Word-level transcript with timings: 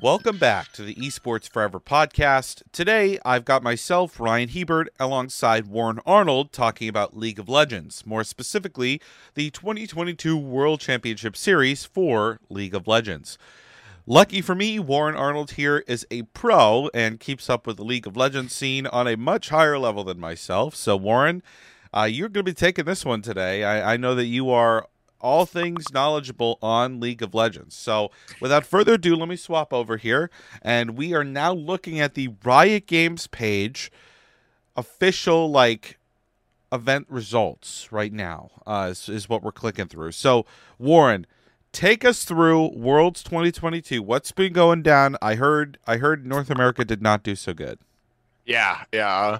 Welcome 0.00 0.38
back 0.38 0.70
to 0.74 0.82
the 0.82 0.94
Esports 0.94 1.50
Forever 1.50 1.80
podcast. 1.80 2.62
Today, 2.70 3.18
I've 3.24 3.44
got 3.44 3.64
myself, 3.64 4.20
Ryan 4.20 4.48
Hebert, 4.48 4.90
alongside 5.00 5.66
Warren 5.66 5.98
Arnold 6.06 6.52
talking 6.52 6.88
about 6.88 7.16
League 7.16 7.40
of 7.40 7.48
Legends, 7.48 8.06
more 8.06 8.22
specifically, 8.22 9.00
the 9.34 9.50
2022 9.50 10.36
World 10.36 10.78
Championship 10.78 11.36
Series 11.36 11.84
for 11.84 12.38
League 12.48 12.76
of 12.76 12.86
Legends. 12.86 13.38
Lucky 14.06 14.40
for 14.40 14.54
me, 14.54 14.78
Warren 14.78 15.16
Arnold 15.16 15.50
here 15.52 15.82
is 15.88 16.06
a 16.12 16.22
pro 16.22 16.88
and 16.94 17.18
keeps 17.18 17.50
up 17.50 17.66
with 17.66 17.76
the 17.76 17.84
League 17.84 18.06
of 18.06 18.16
Legends 18.16 18.54
scene 18.54 18.86
on 18.86 19.08
a 19.08 19.16
much 19.16 19.48
higher 19.48 19.80
level 19.80 20.04
than 20.04 20.20
myself. 20.20 20.76
So, 20.76 20.96
Warren, 20.96 21.42
uh, 21.92 22.04
you're 22.04 22.28
going 22.28 22.44
to 22.44 22.52
be 22.52 22.54
taking 22.54 22.84
this 22.84 23.04
one 23.04 23.20
today. 23.20 23.64
I, 23.64 23.94
I 23.94 23.96
know 23.96 24.14
that 24.14 24.26
you 24.26 24.48
are 24.48 24.86
all 25.20 25.46
things 25.46 25.92
knowledgeable 25.92 26.58
on 26.62 27.00
League 27.00 27.22
of 27.22 27.34
Legends. 27.34 27.74
So, 27.74 28.10
without 28.40 28.64
further 28.64 28.94
ado, 28.94 29.16
let 29.16 29.28
me 29.28 29.36
swap 29.36 29.72
over 29.72 29.96
here. 29.96 30.30
And 30.62 30.96
we 30.96 31.14
are 31.14 31.24
now 31.24 31.52
looking 31.52 32.00
at 32.00 32.14
the 32.14 32.30
Riot 32.44 32.86
Games 32.86 33.26
page 33.26 33.90
official, 34.76 35.50
like, 35.50 35.98
event 36.72 37.06
results 37.08 37.90
right 37.90 38.12
now, 38.12 38.50
uh, 38.66 38.88
is, 38.90 39.08
is 39.08 39.28
what 39.28 39.42
we're 39.42 39.52
clicking 39.52 39.86
through. 39.86 40.12
So, 40.12 40.46
Warren, 40.78 41.26
take 41.72 42.04
us 42.04 42.24
through 42.24 42.76
Worlds 42.76 43.22
2022. 43.22 44.02
What's 44.02 44.32
been 44.32 44.52
going 44.52 44.82
down? 44.82 45.16
I 45.20 45.34
heard 45.34 45.78
I 45.86 45.96
heard 45.96 46.26
North 46.26 46.50
America 46.50 46.84
did 46.84 47.02
not 47.02 47.22
do 47.22 47.34
so 47.34 47.54
good. 47.54 47.78
Yeah, 48.44 48.84
yeah. 48.92 49.38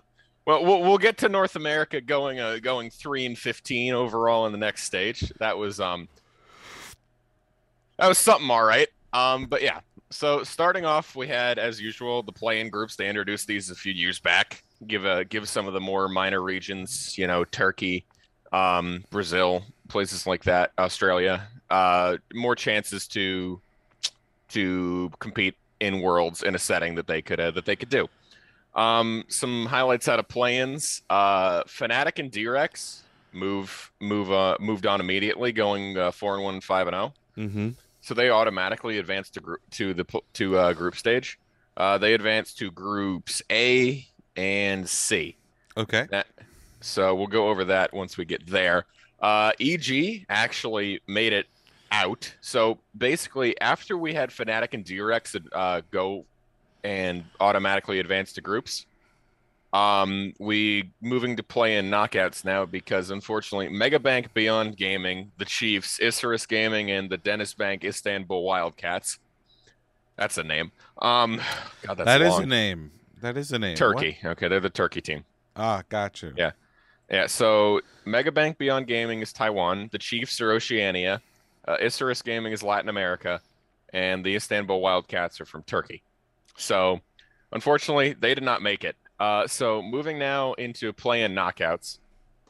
Well, 0.48 0.64
we'll, 0.64 0.80
we'll 0.80 0.96
get 0.96 1.18
to 1.18 1.28
North 1.28 1.56
America 1.56 2.00
going 2.00 2.40
uh, 2.40 2.56
going 2.62 2.88
three 2.88 3.26
and 3.26 3.36
fifteen 3.36 3.92
overall 3.92 4.46
in 4.46 4.52
the 4.52 4.56
next 4.56 4.84
stage. 4.84 5.30
That 5.40 5.58
was 5.58 5.78
um 5.78 6.08
that 7.98 8.08
was 8.08 8.16
something 8.16 8.50
all 8.50 8.64
right. 8.64 8.88
Um, 9.12 9.44
but 9.44 9.60
yeah. 9.60 9.80
So 10.08 10.42
starting 10.44 10.86
off, 10.86 11.14
we 11.14 11.28
had 11.28 11.58
as 11.58 11.78
usual 11.78 12.22
the 12.22 12.32
play-in 12.32 12.70
groups. 12.70 12.96
They 12.96 13.10
introduced 13.10 13.46
these 13.46 13.68
a 13.68 13.74
few 13.74 13.92
years 13.92 14.20
back. 14.20 14.62
Give 14.86 15.04
a 15.04 15.22
give 15.26 15.46
some 15.50 15.66
of 15.66 15.74
the 15.74 15.80
more 15.80 16.08
minor 16.08 16.40
regions, 16.40 17.18
you 17.18 17.26
know, 17.26 17.44
Turkey, 17.44 18.06
um, 18.50 19.04
Brazil, 19.10 19.62
places 19.88 20.26
like 20.26 20.44
that, 20.44 20.72
Australia, 20.78 21.46
uh, 21.68 22.16
more 22.32 22.56
chances 22.56 23.06
to 23.08 23.60
to 24.48 25.10
compete 25.18 25.56
in 25.80 26.00
worlds 26.00 26.42
in 26.42 26.54
a 26.54 26.58
setting 26.58 26.94
that 26.94 27.06
they 27.06 27.20
could 27.20 27.38
uh, 27.38 27.50
that 27.50 27.66
they 27.66 27.76
could 27.76 27.90
do. 27.90 28.08
Um, 28.74 29.24
some 29.28 29.66
highlights 29.66 30.08
out 30.08 30.18
of 30.18 30.28
play-ins. 30.28 31.02
Uh, 31.10 31.64
Fnatic 31.64 32.18
and 32.18 32.30
DRX 32.30 33.00
move 33.32 33.92
move 34.00 34.30
uh, 34.32 34.56
moved 34.60 34.86
on 34.86 35.00
immediately, 35.00 35.52
going 35.52 35.96
uh, 35.96 36.10
four 36.10 36.34
and 36.34 36.44
one, 36.44 36.60
five 36.60 36.86
and 36.86 36.94
zero. 36.94 37.14
Mm-hmm. 37.36 37.68
So 38.00 38.14
they 38.14 38.30
automatically 38.30 38.98
advanced 38.98 39.34
to 39.34 39.40
group 39.40 39.60
to 39.72 39.94
the 39.94 40.04
to 40.34 40.56
uh, 40.56 40.72
group 40.72 40.96
stage. 40.96 41.38
Uh, 41.76 41.98
they 41.98 42.14
advanced 42.14 42.58
to 42.58 42.70
groups 42.70 43.42
A 43.50 44.06
and 44.36 44.88
C. 44.88 45.36
Okay. 45.76 46.06
That, 46.10 46.26
so 46.80 47.14
we'll 47.14 47.28
go 47.28 47.48
over 47.48 47.64
that 47.66 47.92
once 47.92 48.16
we 48.16 48.24
get 48.24 48.46
there. 48.46 48.86
Uh, 49.20 49.52
EG 49.60 50.26
actually 50.28 51.00
made 51.06 51.32
it 51.32 51.46
out. 51.92 52.34
So 52.40 52.78
basically, 52.96 53.60
after 53.60 53.96
we 53.96 54.14
had 54.14 54.30
Fnatic 54.30 54.74
and 54.74 54.84
DRX 54.84 55.46
uh, 55.52 55.82
go 55.90 56.24
and 56.84 57.24
automatically 57.40 58.00
advance 58.00 58.32
to 58.34 58.40
groups. 58.40 58.86
Um, 59.72 60.32
we 60.38 60.90
moving 61.02 61.36
to 61.36 61.42
play 61.42 61.76
in 61.76 61.90
knockouts 61.90 62.44
now 62.44 62.64
because 62.64 63.10
unfortunately, 63.10 63.68
Megabank 63.68 64.32
Beyond 64.32 64.76
Gaming, 64.76 65.30
the 65.38 65.44
Chiefs, 65.44 65.98
Isurus 65.98 66.48
Gaming, 66.48 66.90
and 66.90 67.10
the 67.10 67.18
DenizBank 67.18 67.84
Istanbul 67.84 68.42
Wildcats. 68.42 69.18
That's 70.16 70.38
a 70.38 70.42
name. 70.42 70.72
Um, 71.02 71.40
God, 71.82 71.98
that's 71.98 72.06
That 72.06 72.22
is 72.22 72.30
long. 72.30 72.44
a 72.44 72.46
name. 72.46 72.90
That 73.20 73.36
is 73.36 73.52
a 73.52 73.58
name. 73.58 73.76
Turkey. 73.76 74.18
Okay, 74.24 74.48
they're 74.48 74.58
the 74.60 74.70
Turkey 74.70 75.00
team. 75.02 75.24
What? 75.54 75.62
Ah, 75.64 75.82
gotcha. 75.88 76.32
Yeah. 76.36 76.52
Yeah. 77.10 77.26
So 77.26 77.80
Megabank 78.06 78.56
Beyond 78.58 78.86
Gaming 78.86 79.20
is 79.20 79.32
Taiwan. 79.32 79.88
The 79.92 79.98
Chiefs 79.98 80.40
are 80.40 80.52
Oceania. 80.52 81.20
Uh, 81.66 81.76
Isurus 81.82 82.24
Gaming 82.24 82.52
is 82.52 82.62
Latin 82.62 82.88
America, 82.88 83.40
and 83.92 84.24
the 84.24 84.34
Istanbul 84.34 84.80
Wildcats 84.80 85.40
are 85.40 85.44
from 85.44 85.62
Turkey. 85.64 86.02
So, 86.58 87.00
unfortunately, 87.52 88.14
they 88.18 88.34
did 88.34 88.44
not 88.44 88.62
make 88.62 88.84
it. 88.84 88.96
Uh, 89.18 89.46
so, 89.46 89.80
moving 89.82 90.18
now 90.18 90.52
into 90.54 90.92
play-in 90.92 91.34
knockouts, 91.34 91.98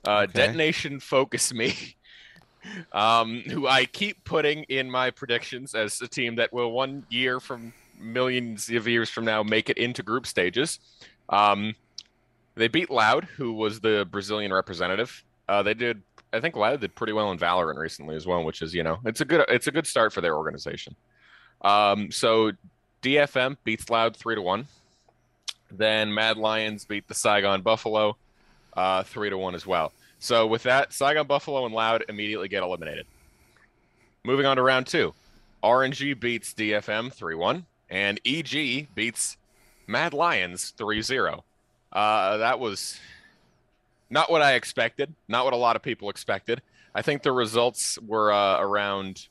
uh, 0.06 0.26
Okay. 0.28 0.48
DetonatioN 0.48 1.00
FocusMe, 1.00 1.94
um, 2.92 3.42
who 3.48 3.66
I 3.66 3.84
keep 3.84 4.24
putting 4.24 4.64
in 4.64 4.90
my 4.90 5.10
predictions 5.10 5.74
as 5.74 6.00
a 6.00 6.08
team 6.08 6.36
that 6.36 6.52
will 6.52 6.72
one 6.72 7.04
year 7.10 7.40
from 7.40 7.72
millions 7.98 8.68
of 8.70 8.86
years 8.86 9.10
from 9.10 9.24
now 9.24 9.42
make 9.42 9.70
it 9.70 9.78
into 9.78 10.02
group 10.02 10.26
stages. 10.26 10.78
Um, 11.28 11.74
they 12.54 12.68
beat 12.68 12.90
Loud, 12.90 13.24
who 13.24 13.52
was 13.52 13.80
the 13.80 14.06
Brazilian 14.10 14.52
representative. 14.52 15.24
Uh, 15.48 15.62
they 15.62 15.74
did, 15.74 16.02
I 16.32 16.40
think 16.40 16.56
Loud 16.56 16.80
did 16.80 16.94
pretty 16.94 17.12
well 17.12 17.30
in 17.30 17.38
Valorant 17.38 17.76
recently 17.78 18.16
as 18.16 18.26
well, 18.26 18.44
which 18.44 18.62
is 18.62 18.74
you 18.74 18.82
know 18.82 18.98
it's 19.04 19.20
a 19.20 19.24
good 19.24 19.44
it's 19.48 19.66
a 19.66 19.70
good 19.70 19.86
start 19.86 20.12
for 20.12 20.20
their 20.20 20.36
organization. 20.36 20.94
Um, 21.62 22.10
so 22.10 22.52
DFM 23.02 23.56
beats 23.64 23.88
Loud 23.90 24.16
three 24.16 24.34
to 24.34 24.42
one. 24.42 24.66
Then 25.70 26.12
Mad 26.12 26.36
Lions 26.36 26.84
beat 26.84 27.08
the 27.08 27.14
Saigon 27.14 27.62
Buffalo 27.62 28.16
uh, 28.74 29.02
three 29.02 29.30
to 29.30 29.38
one 29.38 29.54
as 29.54 29.66
well. 29.66 29.92
So 30.18 30.46
with 30.46 30.64
that, 30.64 30.92
Saigon 30.92 31.26
Buffalo 31.26 31.64
and 31.66 31.74
Loud 31.74 32.04
immediately 32.08 32.48
get 32.48 32.62
eliminated. 32.62 33.06
Moving 34.24 34.46
on 34.46 34.56
to 34.56 34.62
round 34.62 34.86
two, 34.86 35.14
RNG 35.62 36.18
beats 36.18 36.54
DFM 36.54 37.12
three 37.12 37.34
one, 37.34 37.66
and 37.90 38.20
EG 38.24 38.88
beats 38.94 39.36
Mad 39.86 40.12
Lions 40.12 40.74
3-0. 40.76 41.42
Uh, 41.92 42.36
that 42.36 42.60
was 42.60 43.00
not 44.10 44.30
what 44.30 44.42
I 44.42 44.54
expected, 44.54 45.14
not 45.26 45.44
what 45.44 45.54
a 45.54 45.56
lot 45.56 45.76
of 45.76 45.82
people 45.82 46.10
expected. 46.10 46.60
I 46.94 47.02
think 47.02 47.22
the 47.22 47.32
results 47.32 47.98
were 48.06 48.30
uh, 48.32 48.60
around 48.60 49.28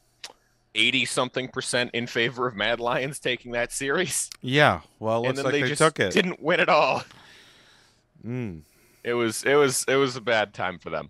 80 0.77 1.05
something 1.05 1.47
percent 1.49 1.91
in 1.93 2.07
favor 2.07 2.47
of 2.47 2.55
Mad 2.55 2.79
Lions 2.79 3.19
taking 3.19 3.51
that 3.53 3.71
series. 3.71 4.29
Yeah. 4.41 4.81
Well, 4.99 5.17
and 5.17 5.25
looks 5.25 5.37
then 5.37 5.45
like 5.45 5.51
they, 5.53 5.61
they, 5.63 5.69
just 5.69 5.81
took 5.81 5.99
it. 5.99 6.13
didn't 6.13 6.41
win 6.41 6.59
at 6.59 6.69
all. 6.69 7.03
Mm. 8.25 8.61
It 9.03 9.13
was 9.13 9.43
it 9.43 9.55
was 9.55 9.85
it 9.87 9.95
was 9.95 10.15
a 10.15 10.21
bad 10.21 10.53
time 10.53 10.79
for 10.79 10.89
them. 10.89 11.09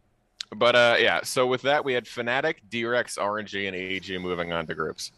But 0.56 0.75
uh 0.75 0.95
yeah, 1.00 1.22
so 1.23 1.45
with 1.45 1.63
that 1.63 1.83
we 1.83 1.94
had 1.94 2.06
Fnatic, 2.06 2.56
DRX, 2.69 3.17
RNG, 3.17 3.67
and 3.67 3.75
EG 3.75 4.22
moving 4.22 4.51
on 4.51 4.67
to 4.67 4.75
groups. 4.75 5.11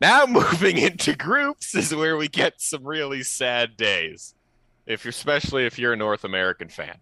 Now 0.00 0.26
moving 0.28 0.78
into 0.78 1.16
groups 1.16 1.74
is 1.74 1.94
where 1.94 2.16
we 2.16 2.28
get 2.28 2.60
some 2.60 2.84
really 2.84 3.22
sad 3.22 3.76
days. 3.76 4.34
If 4.86 5.04
you're 5.04 5.10
especially 5.10 5.66
if 5.66 5.78
you're 5.78 5.94
a 5.94 5.96
North 5.96 6.24
American 6.24 6.68
fan. 6.68 6.98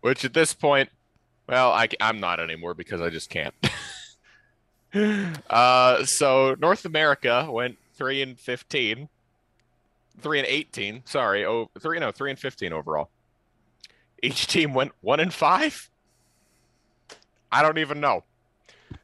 Which 0.00 0.24
at 0.24 0.34
this 0.34 0.52
point, 0.52 0.90
well, 1.48 1.72
I, 1.72 1.88
I'm 2.00 2.20
not 2.20 2.38
anymore 2.38 2.74
because 2.74 3.00
I 3.00 3.08
just 3.10 3.30
can't. 3.30 3.54
uh, 5.50 6.04
so 6.04 6.54
North 6.58 6.84
America 6.84 7.48
went 7.50 7.78
three 7.94 8.22
and 8.22 8.38
fifteen, 8.38 9.08
three 10.20 10.38
and 10.38 10.46
eighteen. 10.46 11.02
Sorry, 11.04 11.44
oh, 11.44 11.70
three 11.80 11.98
no, 11.98 12.12
three 12.12 12.30
and 12.30 12.38
fifteen 12.38 12.72
overall. 12.72 13.10
Each 14.22 14.46
team 14.46 14.72
went 14.74 14.92
one 15.00 15.20
and 15.20 15.32
five. 15.32 15.90
I 17.50 17.62
don't 17.62 17.78
even 17.78 18.00
know. 18.00 18.24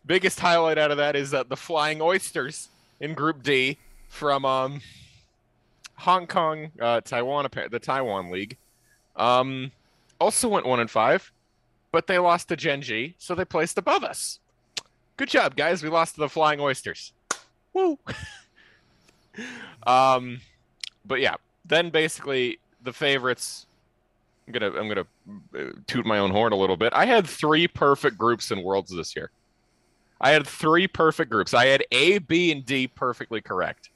Biggest 0.06 0.40
highlight 0.40 0.78
out 0.78 0.90
of 0.90 0.96
that 0.96 1.16
is 1.16 1.30
that 1.30 1.48
the 1.48 1.56
Flying 1.56 2.00
Oysters 2.00 2.68
in 3.00 3.14
Group 3.14 3.42
D 3.42 3.78
from 4.08 4.44
um, 4.44 4.80
Hong 5.96 6.26
Kong, 6.26 6.70
uh, 6.80 7.00
Taiwan, 7.00 7.46
the 7.70 7.78
Taiwan 7.78 8.30
League, 8.30 8.56
um, 9.16 9.70
also 10.20 10.48
went 10.48 10.66
one 10.66 10.80
and 10.80 10.90
five, 10.90 11.32
but 11.92 12.06
they 12.06 12.18
lost 12.18 12.48
to 12.48 12.56
Gen 12.56 12.82
G, 12.82 13.14
so 13.18 13.34
they 13.34 13.44
placed 13.44 13.78
above 13.78 14.04
us. 14.04 14.38
Good 15.20 15.28
job, 15.28 15.54
guys. 15.54 15.82
We 15.82 15.90
lost 15.90 16.14
to 16.14 16.20
the 16.20 16.30
Flying 16.30 16.60
Oysters. 16.60 17.12
Woo. 17.74 17.98
um, 19.86 20.40
but 21.04 21.20
yeah, 21.20 21.34
then 21.66 21.90
basically 21.90 22.58
the 22.84 22.94
favorites. 22.94 23.66
I'm 24.46 24.54
gonna 24.54 24.72
I'm 24.72 24.88
gonna 24.88 25.06
uh, 25.54 25.72
toot 25.86 26.06
my 26.06 26.20
own 26.20 26.30
horn 26.30 26.54
a 26.54 26.56
little 26.56 26.78
bit. 26.78 26.94
I 26.94 27.04
had 27.04 27.26
three 27.26 27.68
perfect 27.68 28.16
groups 28.16 28.50
in 28.50 28.62
Worlds 28.62 28.96
this 28.96 29.14
year. 29.14 29.30
I 30.22 30.30
had 30.30 30.46
three 30.46 30.88
perfect 30.88 31.30
groups. 31.30 31.52
I 31.52 31.66
had 31.66 31.84
A, 31.92 32.16
B, 32.16 32.50
and 32.50 32.64
D 32.64 32.88
perfectly 32.88 33.42
correct. 33.42 33.90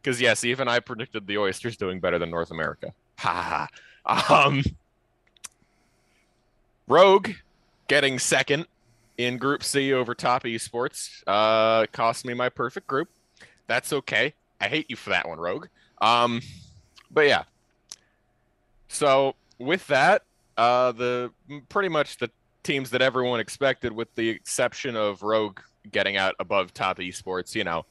Because 0.00 0.20
yes, 0.20 0.44
even 0.44 0.68
I 0.68 0.78
predicted 0.78 1.26
the 1.26 1.38
Oysters 1.38 1.76
doing 1.76 1.98
better 1.98 2.20
than 2.20 2.30
North 2.30 2.52
America. 2.52 2.94
Ha 3.18 3.68
ha. 4.06 4.24
Um, 4.46 4.62
Rogue 6.86 7.30
getting 7.88 8.20
second 8.20 8.66
in 9.18 9.38
Group 9.38 9.62
C 9.62 9.92
over 9.92 10.14
Top 10.14 10.44
Esports 10.44 11.22
uh, 11.26 11.86
cost 11.92 12.24
me 12.24 12.34
my 12.34 12.48
perfect 12.48 12.86
group. 12.86 13.08
That's 13.66 13.92
okay. 13.92 14.34
I 14.60 14.68
hate 14.68 14.86
you 14.88 14.96
for 14.96 15.10
that 15.10 15.28
one, 15.28 15.38
Rogue. 15.38 15.66
Um, 16.00 16.40
but 17.10 17.26
yeah. 17.26 17.44
So 18.88 19.34
with 19.58 19.86
that, 19.88 20.22
uh, 20.56 20.92
the 20.92 21.30
pretty 21.68 21.88
much 21.88 22.18
the 22.18 22.30
teams 22.62 22.90
that 22.90 23.02
everyone 23.02 23.40
expected, 23.40 23.92
with 23.92 24.14
the 24.14 24.28
exception 24.28 24.96
of 24.96 25.22
Rogue 25.22 25.60
getting 25.90 26.16
out 26.16 26.34
above 26.38 26.72
Top 26.74 26.98
Esports, 26.98 27.54
you 27.54 27.64
know, 27.64 27.84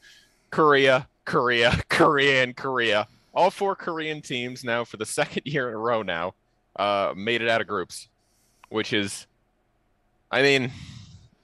Korea, 0.49 1.07
Korea, 1.25 1.81
Korea, 1.89 2.43
and 2.43 2.55
Korea. 2.55 3.07
All 3.33 3.49
four 3.49 3.75
Korean 3.75 4.21
teams 4.21 4.63
now 4.63 4.83
for 4.83 4.97
the 4.97 5.05
second 5.19 5.43
year 5.45 5.67
in 5.67 5.73
a 5.73 5.77
row 5.77 6.01
now 6.01 6.33
uh, 6.75 7.13
made 7.15 7.41
it 7.41 7.49
out 7.49 7.61
of 7.61 7.67
groups, 7.67 8.07
which 8.69 8.93
is, 8.93 9.27
I 10.29 10.41
mean, 10.41 10.71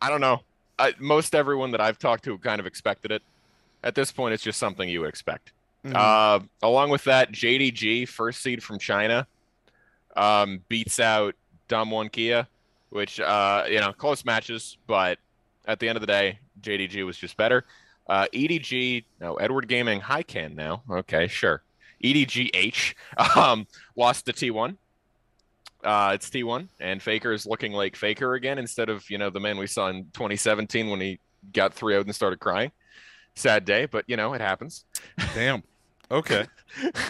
I 0.01 0.09
don't 0.09 0.21
know. 0.21 0.41
I, 0.79 0.93
most 0.99 1.33
everyone 1.33 1.71
that 1.71 1.81
I've 1.81 1.97
talked 1.97 2.23
to 2.25 2.37
kind 2.37 2.59
of 2.59 2.65
expected 2.65 3.11
it. 3.11 3.21
At 3.83 3.95
this 3.95 4.11
point, 4.11 4.33
it's 4.33 4.43
just 4.43 4.59
something 4.59 4.87
you 4.87 5.01
would 5.01 5.09
expect. 5.09 5.51
Mhm. 5.85 5.95
Uh, 5.95 6.39
along 6.61 6.89
with 6.89 7.03
that, 7.05 7.31
JDG, 7.31 8.05
first 8.07 8.41
seed 8.41 8.63
from 8.63 8.79
China, 8.79 9.27
um, 10.15 10.61
beats 10.67 10.99
out 10.99 11.35
Damwon 11.69 12.11
Kia, 12.11 12.47
which 12.89 13.19
uh, 13.19 13.65
you 13.69 13.79
know 13.79 13.93
close 13.93 14.25
matches, 14.25 14.77
but 14.87 15.19
at 15.65 15.79
the 15.79 15.87
end 15.87 15.95
of 15.97 16.01
the 16.01 16.07
day, 16.07 16.39
JDG 16.61 17.05
was 17.05 17.17
just 17.17 17.37
better. 17.37 17.65
Uh, 18.07 18.25
EDG, 18.33 19.03
no 19.19 19.35
Edward 19.35 19.67
Gaming 19.67 19.99
High 19.99 20.23
Hycan 20.23 20.55
now. 20.55 20.81
Okay, 20.89 21.27
sure. 21.27 21.61
EDGH 22.03 22.93
um, 23.37 23.67
lost 23.95 24.25
to 24.25 24.33
T1. 24.33 24.77
Uh, 25.83 26.11
it's 26.13 26.29
T1, 26.29 26.67
and 26.79 27.01
Faker 27.01 27.31
is 27.31 27.45
looking 27.45 27.71
like 27.71 27.95
Faker 27.95 28.33
again 28.33 28.57
instead 28.57 28.89
of 28.89 29.07
you 29.09 29.17
know 29.17 29.29
the 29.29 29.39
man 29.39 29.57
we 29.57 29.67
saw 29.67 29.89
in 29.89 30.05
2017 30.13 30.89
when 30.89 30.99
he 30.99 31.19
got 31.53 31.73
3 31.73 31.93
0 31.93 32.01
and 32.01 32.15
started 32.15 32.39
crying. 32.39 32.71
Sad 33.35 33.65
day, 33.65 33.85
but 33.85 34.03
you 34.07 34.17
know 34.17 34.33
it 34.33 34.41
happens. 34.41 34.85
Damn. 35.35 35.63
Okay. 36.09 36.45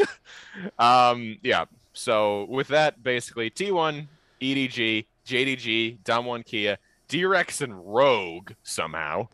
um, 0.79 1.37
yeah. 1.43 1.65
So 1.93 2.45
with 2.49 2.67
that, 2.67 3.01
basically 3.03 3.49
T1, 3.49 4.07
EDG, 4.41 5.05
JDG, 5.25 5.99
Damwon 5.99 6.45
Kia, 6.45 6.77
DRX, 7.09 7.61
and 7.61 7.93
Rogue 7.93 8.51
somehow. 8.63 9.27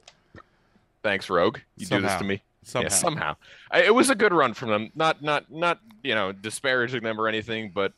Thanks, 1.01 1.29
Rogue. 1.29 1.57
You 1.77 1.85
do 1.85 2.01
this 2.01 2.15
to 2.15 2.23
me. 2.23 2.41
Somehow. 2.63 2.83
Yeah, 2.83 2.95
somehow. 2.95 3.35
I, 3.71 3.83
it 3.83 3.93
was 3.93 4.09
a 4.09 4.15
good 4.15 4.33
run 4.33 4.53
from 4.53 4.69
them. 4.69 4.91
Not, 4.95 5.21
not, 5.21 5.51
not. 5.51 5.79
You 6.03 6.15
know, 6.15 6.31
disparaging 6.31 7.03
them 7.03 7.19
or 7.19 7.27
anything, 7.27 7.71
but 7.73 7.93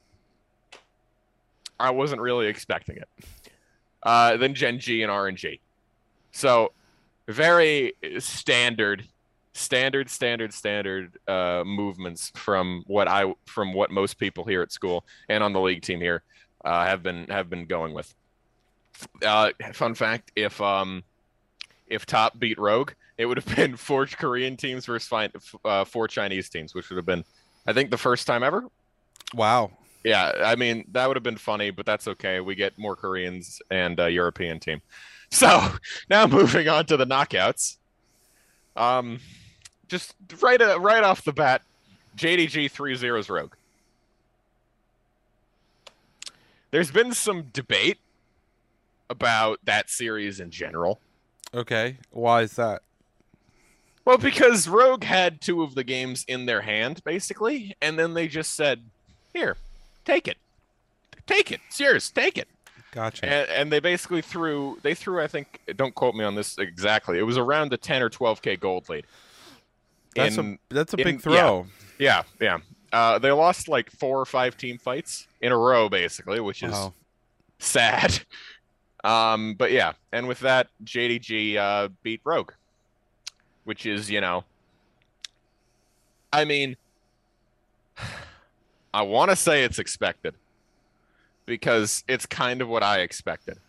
I 1.79 1.91
wasn't 1.91 2.21
really 2.21 2.47
expecting 2.47 2.97
it. 2.97 3.09
Uh, 4.03 4.37
then 4.37 4.53
Gen 4.53 4.79
G 4.79 5.01
and 5.01 5.11
RNG. 5.11 5.59
So 6.31 6.71
very 7.27 7.93
standard, 8.19 9.05
standard, 9.53 10.09
standard, 10.09 10.53
standard 10.53 11.17
uh, 11.27 11.63
movements 11.65 12.31
from 12.35 12.83
what 12.87 13.07
I 13.07 13.33
from 13.45 13.73
what 13.73 13.89
most 13.91 14.19
people 14.19 14.43
here 14.43 14.61
at 14.61 14.71
school 14.71 15.05
and 15.29 15.43
on 15.43 15.53
the 15.53 15.61
league 15.61 15.81
team 15.81 15.99
here 15.99 16.23
uh, 16.63 16.85
have 16.85 17.01
been 17.01 17.25
have 17.29 17.49
been 17.49 17.65
going 17.65 17.93
with. 17.93 18.13
Uh, 19.25 19.51
fun 19.73 19.95
fact: 19.95 20.31
if 20.35 20.61
um 20.61 21.03
if 21.87 22.05
top 22.05 22.37
beat 22.39 22.59
Rogue, 22.59 22.91
it 23.17 23.25
would 23.25 23.37
have 23.37 23.55
been 23.55 23.75
four 23.77 24.05
Korean 24.05 24.57
teams 24.57 24.85
versus 24.85 25.07
fi- 25.07 25.29
uh, 25.63 25.85
four 25.85 26.07
Chinese 26.07 26.49
teams, 26.49 26.73
which 26.73 26.89
would 26.89 26.97
have 26.97 27.05
been, 27.05 27.23
I 27.65 27.73
think, 27.73 27.91
the 27.91 27.97
first 27.97 28.27
time 28.27 28.43
ever. 28.43 28.65
Wow. 29.33 29.71
Yeah, 30.05 30.33
I 30.43 30.55
mean 30.55 30.85
that 30.91 31.07
would 31.07 31.17
have 31.17 31.23
been 31.23 31.35
funny, 31.35 31.71
but 31.71 31.87
that's 31.87 32.07
okay. 32.07 32.39
We 32.39 32.53
get 32.53 32.77
more 32.77 32.95
Koreans 32.95 33.59
and 33.71 33.99
a 33.99 34.09
European 34.09 34.59
team. 34.61 34.81
So 35.31 35.69
now 36.07 36.27
moving 36.27 36.69
on 36.69 36.85
to 36.85 36.97
the 36.97 37.05
knockouts. 37.05 37.77
Um, 38.77 39.19
just 39.87 40.13
right 40.39 40.61
uh, 40.61 40.79
right 40.79 41.03
off 41.03 41.23
the 41.23 41.33
bat, 41.33 41.63
JDG 42.15 42.69
three 42.69 42.95
zeros 42.95 43.27
Rogue. 43.27 43.53
There's 46.69 46.91
been 46.91 47.11
some 47.13 47.49
debate 47.51 47.97
about 49.09 49.59
that 49.63 49.89
series 49.89 50.39
in 50.39 50.51
general. 50.51 50.99
Okay. 51.55 51.97
Why 52.11 52.43
is 52.43 52.53
that? 52.53 52.83
Well, 54.05 54.19
because 54.19 54.67
Rogue 54.67 55.03
had 55.03 55.41
two 55.41 55.63
of 55.63 55.73
the 55.73 55.83
games 55.83 56.23
in 56.27 56.45
their 56.45 56.61
hand, 56.61 57.03
basically, 57.03 57.75
and 57.81 57.97
then 57.97 58.13
they 58.13 58.27
just 58.27 58.53
said, 58.53 58.83
"Here, 59.33 59.57
take 60.05 60.27
it, 60.27 60.37
take 61.27 61.51
it, 61.51 61.59
it's 61.67 61.79
yours, 61.79 62.09
take 62.11 62.37
it." 62.37 62.47
Gotcha. 62.91 63.25
And, 63.25 63.49
and 63.49 63.71
they 63.73 63.79
basically 63.81 64.21
threw, 64.21 64.79
they 64.81 64.93
threw, 64.93 65.21
I 65.21 65.27
think, 65.27 65.59
don't 65.75 65.93
quote 65.93 66.15
me 66.15 66.23
on 66.23 66.35
this 66.35 66.57
exactly. 66.57 67.19
It 67.19 67.23
was 67.23 67.37
around 67.37 67.69
the 67.71 67.77
10 67.77 68.01
or 68.01 68.09
12k 68.09 68.57
gold 68.57 68.87
lead. 68.87 69.05
that's 70.15 70.37
in- 70.37 70.57
a 70.71 70.73
that's 70.73 70.93
a 70.93 70.97
in- 70.97 71.03
big 71.03 71.15
yeah. 71.15 71.19
throw. 71.21 71.67
Yeah, 71.99 72.23
yeah. 72.39 72.59
Uh, 72.93 73.19
they 73.19 73.31
lost 73.31 73.67
like 73.67 73.91
four 73.91 74.17
or 74.21 74.25
five 74.25 74.55
team 74.55 74.77
fights 74.77 75.27
in 75.41 75.51
a 75.51 75.57
row, 75.57 75.89
basically, 75.89 76.39
which 76.39 76.63
is 76.63 76.71
Wow. 76.71 76.93
sad. 77.59 78.19
Um, 79.03 79.53
but 79.53 79.71
yeah, 79.71 79.93
and 80.11 80.27
with 80.27 80.39
that, 80.39 80.67
JDG 80.83 81.57
uh, 81.57 81.89
beat 82.01 82.21
Rogue, 82.23 82.53
which 83.63 83.85
is, 83.85 84.09
you 84.09 84.19
know, 84.19 84.43
I 86.33 86.43
mean, 86.43 86.75
I 88.95 89.01
want 89.01 89.29
to 89.29 89.35
say 89.35 89.65
it's 89.65 89.77
expected 89.77 90.35
because 91.45 92.05
it's 92.07 92.25
kind 92.25 92.61
of 92.61 92.69
what 92.69 92.81
I 92.81 93.01
expected. 93.01 93.59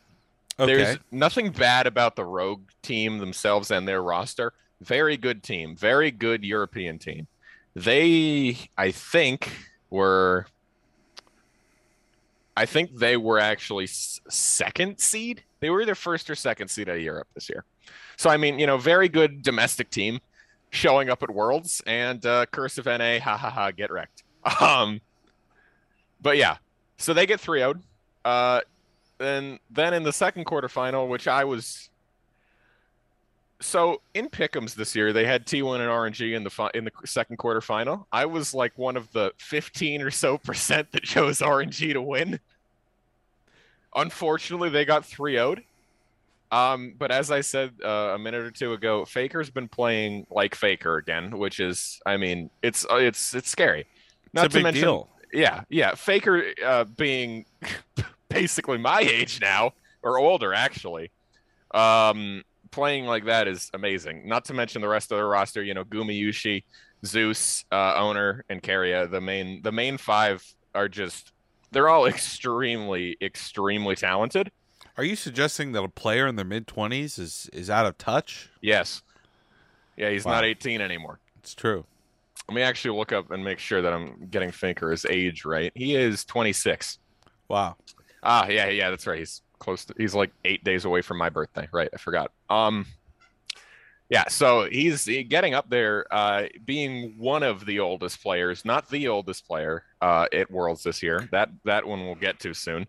Okay. 0.57 0.73
There's 0.73 0.99
nothing 1.11 1.51
bad 1.51 1.89
about 1.89 2.15
the 2.15 2.25
Rogue 2.25 2.63
team 2.83 3.19
themselves 3.19 3.73
and 3.73 3.89
their 3.89 4.05
roster. 4.05 4.53
Very 4.81 5.17
good 5.17 5.43
team, 5.43 5.75
very 5.75 6.13
good 6.13 6.45
European 6.45 7.01
team. 7.01 7.27
They, 7.75 8.57
I 8.79 8.93
think, 8.93 9.51
were. 9.91 10.47
I 12.57 12.65
think 12.65 12.97
they 12.97 13.17
were 13.17 13.41
actually 13.41 13.89
second 13.89 15.01
seed. 15.01 15.43
They 15.59 15.71
were 15.71 15.83
either 15.83 15.97
first 15.97 16.31
or 16.31 16.37
second 16.37 16.69
seed 16.69 16.89
out 16.89 16.97
of 16.97 17.03
Europe 17.03 17.27
this 17.35 17.49
year. 17.49 17.65
So 18.17 18.31
I 18.31 18.37
mean, 18.37 18.61
you 18.61 18.67
know, 18.69 18.79
very 18.79 19.09
good 19.09 19.43
domestic 19.43 19.91
team 19.91 20.21
showing 20.71 21.11
up 21.11 21.25
at 21.25 21.31
Worlds 21.31 21.83
and 21.85 22.25
uh, 22.25 22.47
Curse 22.47 22.79
of 22.79 22.87
NA, 22.87 23.19
ha 23.19 23.37
ha 23.37 23.51
ha, 23.51 23.73
get 23.73 23.91
wrecked. 23.91 24.23
Um, 24.61 25.01
but 26.21 26.37
yeah, 26.37 26.57
so 26.99 27.13
they 27.13 27.27
get 27.27 27.41
3 27.41 27.61
0'd. 27.61 27.83
Uh, 28.25 28.61
and 29.21 29.59
then 29.71 29.95
in 29.95 30.03
the 30.03 30.13
second 30.13 30.45
quarterfinal, 30.45 31.09
which 31.09 31.29
I 31.29 31.45
was 31.45 31.89
so 33.61 34.03
in 34.15 34.29
Pick'ems 34.29 34.75
this 34.75 34.95
year, 34.95 35.13
they 35.13 35.25
had 35.25 35.47
T1 35.47 35.81
and 35.81 35.89
RNG 35.89 36.35
in 36.35 36.45
the 36.45 36.51
fi- 36.51 36.71
in 36.75 36.85
the 36.85 36.93
second 37.05 37.39
quarterfinal. 37.39 38.05
I 38.13 38.27
was 38.27 38.53
like 38.53 38.77
one 38.77 38.97
of 38.97 39.11
the 39.13 39.33
15 39.39 40.03
or 40.03 40.11
so 40.11 40.39
percent 40.39 40.93
that 40.93 41.05
chose 41.05 41.39
RNG 41.39 41.95
to 41.95 42.03
win. 42.03 42.41
Unfortunately, 43.95 44.69
they 44.69 44.85
got 44.85 45.05
3 45.05 45.35
0'd. 45.35 45.63
Um, 46.53 46.95
but 46.97 47.11
as 47.11 47.31
I 47.31 47.41
said 47.41 47.73
uh, 47.85 48.13
a 48.15 48.19
minute 48.19 48.43
or 48.43 48.51
two 48.51 48.73
ago, 48.73 49.05
Faker's 49.05 49.51
been 49.51 49.69
playing 49.69 50.27
like 50.31 50.55
Faker 50.55 50.97
again, 50.97 51.39
which 51.39 51.59
is, 51.59 52.01
I 52.07 52.17
mean, 52.19 52.51
it's 52.63 52.87
uh, 52.89 52.97
it's 52.97 53.35
it's 53.35 53.51
scary. 53.51 53.87
it's 54.33 54.55
a 54.55 54.63
big 54.63 54.75
deal. 54.75 55.09
Yeah, 55.33 55.63
yeah. 55.69 55.95
Faker 55.95 56.43
uh, 56.65 56.85
being 56.85 57.45
basically 58.29 58.79
my 58.79 59.01
age 59.01 59.41
now, 59.41 59.73
or 60.03 60.19
older 60.19 60.55
actually, 60.55 61.11
um, 61.73 62.43
playing 62.71 63.07
like 63.07 63.25
that 63.27 63.49
is 63.49 63.71
amazing. 63.75 64.29
Not 64.29 64.45
to 64.47 64.55
mention 64.55 64.83
the 64.83 64.89
rest 64.89 65.13
of 65.13 65.19
the 65.19 65.25
roster. 65.25 65.63
You 65.63 65.75
know, 65.75 65.85
Gumayusi, 65.85 66.65
Zeus, 67.05 67.65
uh, 67.73 67.95
Oner, 67.97 68.45
and 68.49 68.63
Keria. 68.63 69.11
The 69.11 69.21
main 69.21 69.63
the 69.63 69.73
main 69.73 69.99
five 69.99 70.45
are 70.75 70.89
just 70.89 71.33
they're 71.73 71.89
all 71.89 72.07
extremely 72.15 73.17
extremely 73.21 73.97
talented. 73.97 74.51
Are 74.97 75.05
you 75.05 75.17
suggesting 75.17 75.73
that 75.73 75.83
a 75.83 75.89
player 75.89 76.27
in 76.27 76.37
their 76.37 76.45
mid 76.45 76.67
twenties 76.67 77.19
is 77.19 77.51
is 77.53 77.69
out 77.69 77.85
of 77.87 77.99
touch? 77.99 78.49
Yes. 78.61 79.03
Yeah, 79.97 80.11
he's 80.11 80.25
Wow. 80.27 80.33
not 80.33 80.45
18 80.45 80.83
anymore. 80.83 81.21
It's 81.39 81.55
true. 81.55 81.87
Let 82.49 82.55
me 82.55 82.63
actually 82.63 82.97
look 82.97 83.13
up 83.13 83.31
and 83.31 83.45
make 83.45 83.59
sure 83.59 83.83
that 83.83 83.93
I'm 83.93 84.29
getting 84.31 84.51
Faker's 84.51 85.05
age 85.07 85.45
right. 85.45 85.73
He 85.75 85.97
is 85.97 86.25
26. 86.25 86.99
Wow. 87.49 87.77
Ah, 88.23 88.47
yeah, 88.49 88.69
yeah, 88.69 88.91
that's 88.91 89.07
right. 89.07 89.19
He's 89.19 89.43
close 89.59 89.85
to 89.87 89.95
he's 89.97 90.15
like 90.15 90.31
eight 90.45 90.63
days 90.65 90.85
away 90.85 91.03
from 91.03 91.19
my 91.19 91.29
birthday. 91.31 91.69
Right, 91.73 91.89
I 91.93 91.97
forgot. 91.97 92.31
Um 92.49 92.87
yeah, 94.09 94.29
so 94.29 94.69
he's 94.71 95.07
getting 95.29 95.55
up 95.55 95.69
there, 95.69 96.07
uh, 96.13 96.45
being 96.65 97.15
one 97.19 97.43
of 97.43 97.67
the 97.67 97.81
oldest 97.81 98.23
players, 98.23 98.65
not 98.65 98.89
the 98.89 99.09
oldest 99.09 99.49
player 99.49 99.83
uh, 100.01 100.27
at 100.33 100.49
Worlds 100.49 100.85
this 100.85 101.03
year. 101.03 101.29
That 101.33 101.51
that 101.65 101.85
one 101.85 102.07
we'll 102.07 102.15
get 102.15 102.39
to 102.41 102.55
soon, 102.55 102.87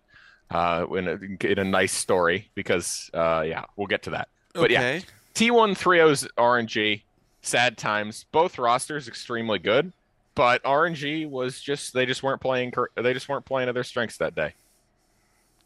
uh, 0.52 0.86
in 0.92 1.08
a, 1.08 1.48
in 1.48 1.60
a 1.60 1.64
nice 1.64 1.92
story 1.92 2.52
because 2.54 3.10
uh, 3.16 3.44
yeah, 3.48 3.66
we'll 3.76 3.88
get 3.88 4.04
to 4.04 4.12
that. 4.12 4.30
But 4.54 4.70
yeah. 4.70 4.80
okay. 4.80 5.02
T1 5.34 5.78
3O's 5.78 6.28
RNG, 6.38 7.02
sad 7.48 7.78
times. 7.78 8.26
Both 8.32 8.58
rosters 8.60 9.08
extremely 9.08 9.60
good, 9.60 9.92
but 10.36 10.64
RNG 10.64 11.30
was 11.30 11.60
just 11.62 11.94
they 11.94 12.06
just 12.06 12.22
weren't 12.24 12.42
playing 12.42 12.74
they 12.96 13.14
just 13.14 13.28
weren't 13.30 13.46
playing 13.46 13.68
to 13.68 13.74
their 13.74 13.84
strengths 13.84 14.18
that 14.18 14.36
day. 14.36 14.54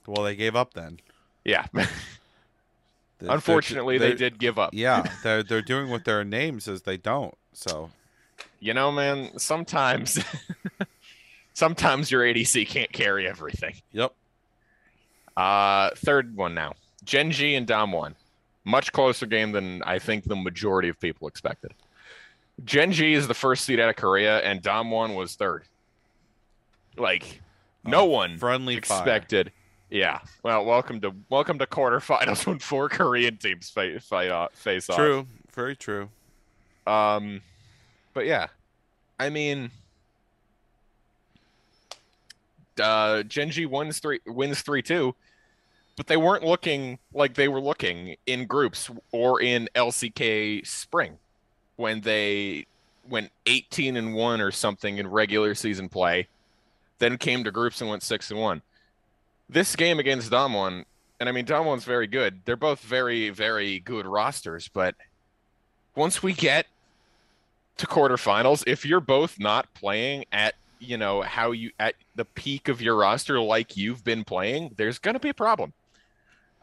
Well, 0.07 0.23
they 0.23 0.35
gave 0.35 0.55
up 0.55 0.73
then. 0.73 0.99
Yeah. 1.43 1.65
They're- 1.73 1.87
they're- 3.19 3.31
Unfortunately, 3.35 3.99
they 3.99 4.13
did 4.15 4.39
give 4.39 4.57
up. 4.57 4.71
Yeah, 4.73 5.05
they're 5.23 5.43
they're 5.43 5.61
doing 5.61 5.89
what 5.91 6.05
their 6.05 6.23
name 6.23 6.59
says 6.59 6.81
they 6.81 6.97
don't. 6.97 7.35
So 7.53 7.91
You 8.59 8.73
know, 8.73 8.91
man, 8.91 9.37
sometimes 9.37 10.17
sometimes 11.53 12.09
your 12.09 12.21
ADC 12.23 12.67
can't 12.67 12.91
carry 12.91 13.27
everything. 13.27 13.75
yep. 13.91 14.13
Uh 15.37 15.91
third 15.97 16.35
one 16.35 16.53
now. 16.55 16.73
Gen 17.03 17.31
G 17.31 17.53
and 17.55 17.67
Damwon. 17.67 18.15
Much 18.63 18.91
closer 18.91 19.25
game 19.25 19.51
than 19.51 19.81
I 19.83 19.97
think 19.99 20.25
the 20.25 20.35
majority 20.35 20.89
of 20.89 20.99
people 20.99 21.27
expected. 21.27 21.73
Gen 22.63 22.91
G 22.91 23.13
is 23.13 23.27
the 23.27 23.33
first 23.33 23.65
seed 23.65 23.79
out 23.79 23.89
of 23.89 23.95
Korea, 23.95 24.39
and 24.39 24.61
Damwon 24.61 25.15
was 25.15 25.35
third. 25.35 25.63
Like, 26.97 27.41
no 27.83 28.01
Oh, 28.01 28.05
one 28.05 28.37
Friendly 28.37 28.75
expected. 28.75 29.51
Yeah. 29.89 30.19
Well, 30.43 30.63
welcome 30.63 31.01
to 31.01 31.13
welcome 31.29 31.57
to 31.59 31.65
quarterfinals 31.65 32.45
when 32.47 32.59
four 32.59 32.87
Korean 32.87 33.37
teams 33.37 33.69
fight 33.69 34.01
fight 34.03 34.29
off, 34.31 34.53
face 34.53 34.85
fire. 34.85 34.93
off. 34.95 34.97
True. 34.97 35.27
Very 35.53 35.75
true. 35.75 36.09
Um, 36.85 37.41
but 38.13 38.25
yeah, 38.25 38.47
I 39.19 39.29
mean, 39.29 39.71
uh, 42.81 43.23
Gen 43.23 43.49
G 43.51 43.65
wins 43.65 43.99
three 43.99 44.19
wins 44.25 44.61
three 44.61 44.81
two, 44.81 45.15
but 45.95 46.07
they 46.07 46.17
weren't 46.17 46.43
looking 46.43 46.99
like 47.13 47.35
they 47.35 47.47
were 47.47 47.61
looking 47.61 48.15
in 48.25 48.45
groups 48.45 48.89
or 49.11 49.41
in 49.41 49.69
LCK 49.75 50.65
spring 50.65 51.17
when 51.75 52.01
they 52.01 52.65
went 53.07 53.31
18 53.45 53.97
and 53.97 54.13
one 54.13 54.41
or 54.41 54.51
something 54.51 54.97
in 54.97 55.07
regular 55.07 55.55
season 55.55 55.89
play, 55.89 56.27
then 56.99 57.17
came 57.17 57.43
to 57.43 57.51
groups 57.51 57.81
and 57.81 57.89
went 57.89 58.03
six 58.03 58.31
and 58.31 58.39
one. 58.39 58.61
This 59.49 59.75
game 59.75 59.99
against 59.99 60.31
Damwon, 60.31 60.85
and 61.19 61.27
I 61.27 61.31
mean 61.31 61.45
Damwon's 61.45 61.83
very 61.83 62.07
good. 62.07 62.41
They're 62.45 62.55
both 62.55 62.79
very 62.79 63.29
very 63.29 63.79
good 63.79 64.05
rosters, 64.05 64.69
but 64.69 64.95
once 65.95 66.23
we 66.23 66.33
get 66.33 66.67
to 67.77 67.87
quarterfinals, 67.87 68.63
if 68.65 68.85
you're 68.85 69.01
both 69.01 69.39
not 69.39 69.73
playing 69.73 70.25
at 70.31 70.55
you 70.79 70.97
know 70.97 71.21
how 71.21 71.51
you 71.51 71.71
at 71.79 71.95
the 72.15 72.25
peak 72.25 72.69
of 72.69 72.81
your 72.81 72.95
roster 72.95 73.39
like 73.41 73.75
you've 73.75 74.03
been 74.03 74.23
playing, 74.23 74.73
there's 74.77 74.99
gonna 74.99 75.19
be 75.19 75.29
a 75.29 75.33
problem. 75.33 75.73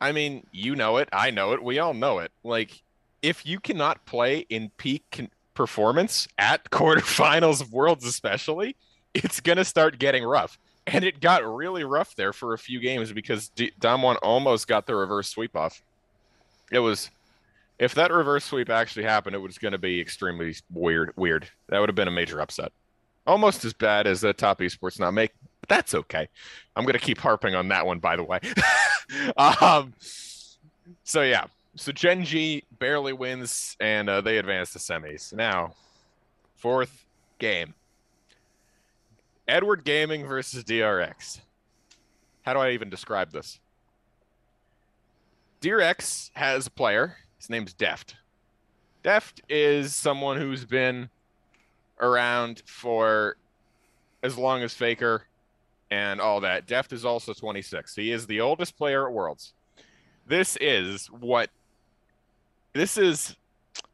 I 0.01 0.13
mean, 0.13 0.47
you 0.53 0.77
know 0.77 0.97
it, 0.99 1.09
I 1.13 1.31
know 1.31 1.53
it, 1.53 1.63
we 1.63 1.79
all 1.79 1.95
know 1.95 2.19
it. 2.19 2.33
Like, 2.45 2.83
if 3.23 3.45
you 3.45 3.59
cannot 3.59 4.05
play 4.07 4.47
in 4.49 4.71
peak 4.77 5.05
con- 5.11 5.31
performance 5.55 6.29
at 6.39 6.65
quarterfinals 6.71 7.61
of 7.61 7.73
Worlds, 7.73 8.05
especially, 8.05 8.77
it's 9.15 9.41
gonna 9.41 9.65
start 9.65 9.99
getting 9.99 10.25
rough. 10.25 10.59
And 10.87 11.05
it 11.05 11.21
got 11.21 11.45
really 11.45 11.85
rough 11.85 12.15
there 12.17 12.33
for 12.33 12.55
a 12.55 12.59
few 12.59 12.81
games 12.81 13.13
because 13.13 13.51
D- 13.51 13.73
Damwon 13.79 14.17
almost 14.23 14.67
got 14.67 14.87
the 14.87 14.95
reverse 14.95 15.29
sweep 15.29 15.55
off. 15.55 15.83
It 16.71 16.79
was 16.79 17.11
if 17.79 17.95
that 17.95 18.13
reverse 18.13 18.45
sweep 18.45 18.71
actually 18.71 19.05
happened, 19.05 19.37
it 19.37 19.41
was 19.41 19.59
going 19.59 19.73
to 19.73 19.79
be 19.79 20.01
extremely 20.01 20.57
weird. 20.73 21.13
Weird. 21.17 21.49
That 21.69 21.79
would 21.79 21.89
have 21.89 21.97
been 21.97 22.09
a 22.09 22.13
major 22.13 22.41
upset. 22.41 22.73
Almost 23.27 23.65
as 23.65 23.73
bad 23.73 24.07
as 24.07 24.21
the 24.21 24.33
top 24.33 24.61
esports 24.61 24.99
not 24.99 25.13
make, 25.13 25.33
that's 25.69 25.95
okay. 25.95 26.29
I'm 26.75 26.85
to 26.87 26.99
keep 26.99 27.19
harping 27.19 27.55
on 27.55 27.69
that 27.69 27.87
one, 27.87 27.99
by 27.99 28.17
the 28.17 28.25
way. 28.25 28.41
um, 29.37 29.95
so 31.05 31.23
yeah, 31.23 31.45
so 31.77 31.93
Gen 31.93 32.25
G 32.25 32.65
barely 32.79 33.13
wins, 33.13 33.77
and 33.81 34.09
uh, 34.09 34.21
they 34.21 34.39
advance 34.39 34.73
to 34.73 34.79
semis. 34.79 35.33
Now, 35.33 35.75
fourth 36.57 37.05
game: 37.39 37.75
Edward 39.47 39.85
Gaming 39.85 40.27
versus 40.27 40.65
DRX. 40.65 41.41
How 42.43 42.55
do 42.55 42.61
I 42.61 42.71
even 42.71 42.89
describe 42.91 43.31
this? 43.31 43.61
DRX 45.61 46.31
has 46.35 46.67
a 46.67 46.71
player. 46.71 47.17
His 47.37 47.51
name's 47.51 47.75
Deft. 47.75 48.17
Deft 49.03 49.43
is 49.49 49.95
someone 49.95 50.39
who's 50.39 50.65
been 50.65 51.11
around 52.01 52.63
for 52.67 53.37
as 54.23 54.37
long 54.37 54.63
as 54.63 54.75
Faker 54.75 55.25
and 55.91 56.21
all 56.21 56.41
that. 56.41 56.67
Deft 56.67 56.93
is 56.93 57.05
also 57.05 57.33
26. 57.33 57.95
He 57.95 58.13
is 58.13 58.27
the 58.27 58.41
oldest 58.41 58.77
player 58.77 59.07
at 59.07 59.13
Worlds. 59.13 59.53
This 60.27 60.57
is 60.61 61.07
what 61.07 61.51
this 62.75 62.99
is 62.99 63.35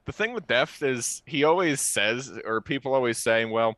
the 0.04 0.12
thing 0.12 0.32
with 0.34 0.46
Deft 0.46 0.82
is 0.82 1.22
he 1.26 1.44
always 1.44 1.80
says 1.80 2.30
or 2.44 2.60
people 2.60 2.92
always 2.94 3.18
saying, 3.18 3.50
well, 3.50 3.76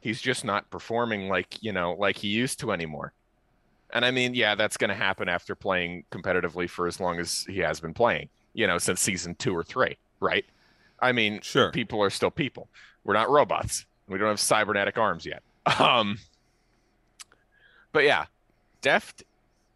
he's 0.00 0.20
just 0.20 0.44
not 0.44 0.68
performing 0.70 1.28
like, 1.28 1.62
you 1.62 1.72
know, 1.72 1.94
like 1.98 2.16
he 2.16 2.28
used 2.28 2.58
to 2.60 2.72
anymore. 2.72 3.12
And 3.92 4.04
I 4.04 4.10
mean, 4.10 4.34
yeah, 4.34 4.54
that's 4.54 4.76
going 4.76 4.88
to 4.88 4.94
happen 4.94 5.28
after 5.28 5.54
playing 5.54 6.04
competitively 6.10 6.68
for 6.70 6.86
as 6.86 7.00
long 7.00 7.18
as 7.18 7.44
he 7.48 7.58
has 7.58 7.80
been 7.80 7.92
playing, 7.92 8.28
you 8.54 8.66
know, 8.66 8.78
since 8.78 9.00
season 9.00 9.34
2 9.34 9.54
or 9.54 9.62
3, 9.64 9.96
right? 10.20 10.44
I 11.00 11.12
mean, 11.12 11.40
Sure. 11.42 11.70
people 11.72 12.02
are 12.02 12.10
still 12.10 12.30
people. 12.30 12.68
We're 13.04 13.14
not 13.14 13.30
robots. 13.30 13.86
We 14.08 14.18
don't 14.18 14.28
have 14.28 14.40
cybernetic 14.40 14.96
arms 14.98 15.26
yet. 15.26 15.42
Um, 15.78 16.18
but 17.92 18.04
yeah, 18.04 18.26
Deft. 18.82 19.24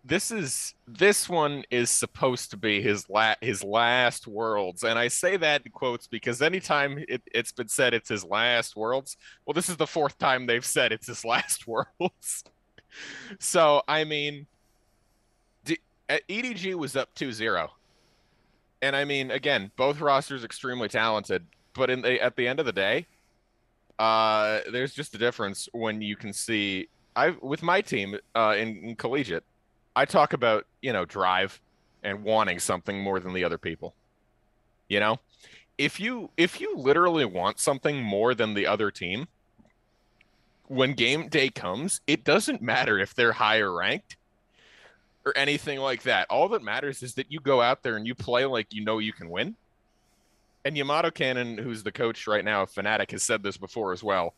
This 0.07 0.31
is 0.31 0.75
this 0.87 1.31
one 1.31 1.65
is 1.71 1.89
supposed 1.91 2.51
to 2.51 2.59
be 2.59 2.83
his 2.83 3.09
la- 3.09 3.37
his 3.41 3.65
last 3.65 4.27
worlds, 4.27 4.83
and 4.83 4.99
I 4.99 5.09
say 5.09 5.39
that 5.39 5.63
in 5.65 5.73
quotes 5.73 6.07
because 6.07 6.43
anytime 6.43 7.03
it, 7.09 7.23
it's 7.33 7.53
been 7.53 7.69
said 7.69 7.95
it's 7.95 8.11
his 8.11 8.23
last 8.23 8.77
worlds, 8.77 9.17
well, 9.47 9.55
this 9.55 9.71
is 9.71 9.79
the 9.79 9.87
fourth 9.87 10.19
time 10.19 10.47
they've 10.47 10.65
said 10.65 10.93
it's 10.93 11.07
his 11.07 11.25
last 11.27 11.67
worlds. 11.67 12.45
so 13.39 13.83
I 13.89 14.05
mean, 14.05 14.47
D- 15.65 15.79
uh, 16.11 16.19
EDG 16.29 16.75
was 16.75 16.97
up 16.97 17.15
2-0. 17.15 17.69
and 18.83 18.95
I 18.95 19.05
mean, 19.07 19.31
again, 19.31 19.71
both 19.77 20.01
rosters 20.01 20.45
extremely 20.45 20.89
talented, 20.89 21.47
but 21.75 21.89
in 21.91 22.03
the 22.03 22.23
at 22.23 22.37
the 22.37 22.47
end 22.47 22.61
of 22.61 22.67
the 22.67 22.73
day, 22.73 23.07
uh, 23.99 24.61
there's 24.71 24.93
just 24.93 25.15
a 25.15 25.19
difference 25.19 25.69
when 25.73 26.03
you 26.03 26.17
can 26.17 26.33
see. 26.33 26.89
I 27.17 27.31
with 27.41 27.63
my 27.63 27.81
team 27.81 28.17
uh, 28.35 28.55
in, 28.59 28.77
in 28.79 28.97
collegiate, 28.97 29.45
I 29.95 30.05
talk 30.05 30.33
about 30.33 30.67
you 30.83 30.93
know 30.93 31.05
drive 31.05 31.61
and 32.03 32.23
wanting 32.23 32.59
something 32.59 33.01
more 33.01 33.21
than 33.21 33.33
the 33.33 33.45
other 33.45 33.59
people. 33.59 33.95
You 34.89 35.01
know, 35.01 35.21
if 35.79 35.99
you 35.99 36.31
if 36.37 36.61
you 36.61 36.77
literally 36.77 37.25
want 37.25 37.59
something 37.59 38.03
more 38.03 38.35
than 38.35 38.55
the 38.55 38.67
other 38.67 38.91
team, 38.91 39.29
when 40.69 40.93
game 40.93 41.29
day 41.29 41.49
comes, 41.49 42.01
it 42.07 42.25
doesn't 42.25 42.63
matter 42.63 42.99
if 42.99 43.15
they're 43.15 43.33
higher 43.33 43.73
ranked 43.73 44.17
or 45.25 45.37
anything 45.37 45.81
like 45.81 46.03
that. 46.03 46.27
All 46.31 46.49
that 46.51 46.63
matters 46.63 47.03
is 47.03 47.15
that 47.15 47.31
you 47.31 47.41
go 47.41 47.63
out 47.63 47.83
there 47.83 47.97
and 47.97 48.07
you 48.07 48.15
play 48.15 48.45
like 48.45 48.73
you 48.73 48.85
know 48.85 48.99
you 48.99 49.13
can 49.13 49.31
win. 49.31 49.57
And 50.67 50.77
YamatoCannon, 50.77 51.61
who's 51.61 51.83
the 51.83 51.93
coach 51.93 52.27
right 52.27 52.45
now 52.45 52.65
Fnatic, 52.65 53.11
has 53.11 53.23
said 53.23 53.43
this 53.43 53.57
before 53.57 53.93
as 53.93 54.03
well. 54.03 54.35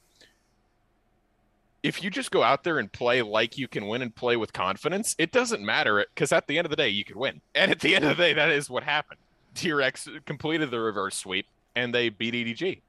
If 1.86 2.02
you 2.02 2.10
just 2.10 2.30
go 2.30 2.42
out 2.42 2.64
there 2.64 2.78
and 2.78 2.90
play 2.90 3.22
like 3.22 3.56
you 3.56 3.68
can 3.68 3.86
win 3.86 4.02
and 4.02 4.14
play 4.14 4.36
with 4.36 4.52
confidence, 4.52 5.14
it 5.18 5.30
doesn't 5.32 5.64
matter 5.64 6.04
because 6.14 6.32
at 6.32 6.46
the 6.46 6.58
end 6.58 6.66
of 6.66 6.70
the 6.70 6.76
day, 6.76 6.88
you 6.88 7.04
can 7.04 7.18
win. 7.18 7.40
And 7.54 7.70
at 7.70 7.80
the 7.80 7.94
end 7.94 8.04
of 8.04 8.16
the 8.16 8.22
day, 8.22 8.32
that 8.32 8.50
is 8.50 8.68
what 8.68 8.82
happened. 8.82 9.20
DRX 9.54 10.24
completed 10.26 10.70
the 10.70 10.80
reverse 10.80 11.16
sweep 11.16 11.46
and 11.74 11.94
they 11.94 12.08
beat 12.08 12.34
EDG. 12.34 12.80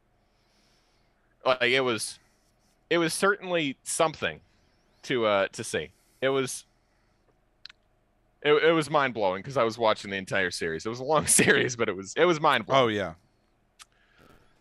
Like 1.46 1.62
it 1.62 1.82
was, 1.82 2.20
it 2.89 2.98
was 2.98 3.13
certainly 3.13 3.77
something 3.84 4.39
to 5.04 5.25
uh 5.25 5.48
to 5.50 5.63
see. 5.63 5.92
It 6.22 6.30
was 6.30 6.66
it, 8.42 8.51
it 8.51 8.72
was 8.72 8.89
mind 8.89 9.13
blowing 9.13 9.42
because 9.42 9.58
I 9.58 9.63
was 9.63 9.77
watching 9.77 10.12
the 10.12 10.18
entire 10.18 10.51
series. 10.51 10.86
It 10.86 10.89
was 10.89 11.00
a 11.00 11.04
long 11.04 11.27
series, 11.27 11.75
but 11.75 11.89
it 11.89 11.96
was 11.96 12.13
it 12.16 12.25
was 12.25 12.39
mind 12.39 12.66
blowing. 12.66 12.84
Oh 12.84 12.88
yeah. 12.88 13.13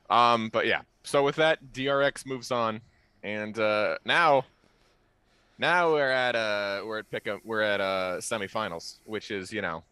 Um, 0.09 0.51
but 0.51 0.67
yeah. 0.67 0.83
So 1.03 1.23
with 1.23 1.37
that, 1.37 1.73
DRX 1.73 2.27
moves 2.27 2.51
on, 2.51 2.81
and 3.27 3.59
uh, 3.59 3.97
now, 4.05 4.45
now 5.59 5.93
we're 5.93 6.11
at 6.11 6.37
uh 6.37 6.83
we're 6.87 7.01
at 7.01 7.11
pick 7.11 7.27
up 7.27 7.41
we're 7.45 7.61
at 7.61 7.81
uh 7.81 8.19
semifinals, 8.21 8.99
which 9.05 9.33
is 9.33 9.53
you 9.53 9.61
know, 9.61 9.83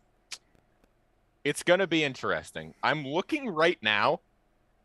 it's 1.42 1.64
gonna 1.64 1.88
be 1.88 2.04
interesting. 2.04 2.74
I'm 2.80 3.04
looking 3.04 3.50
right 3.50 3.78
now 3.82 4.20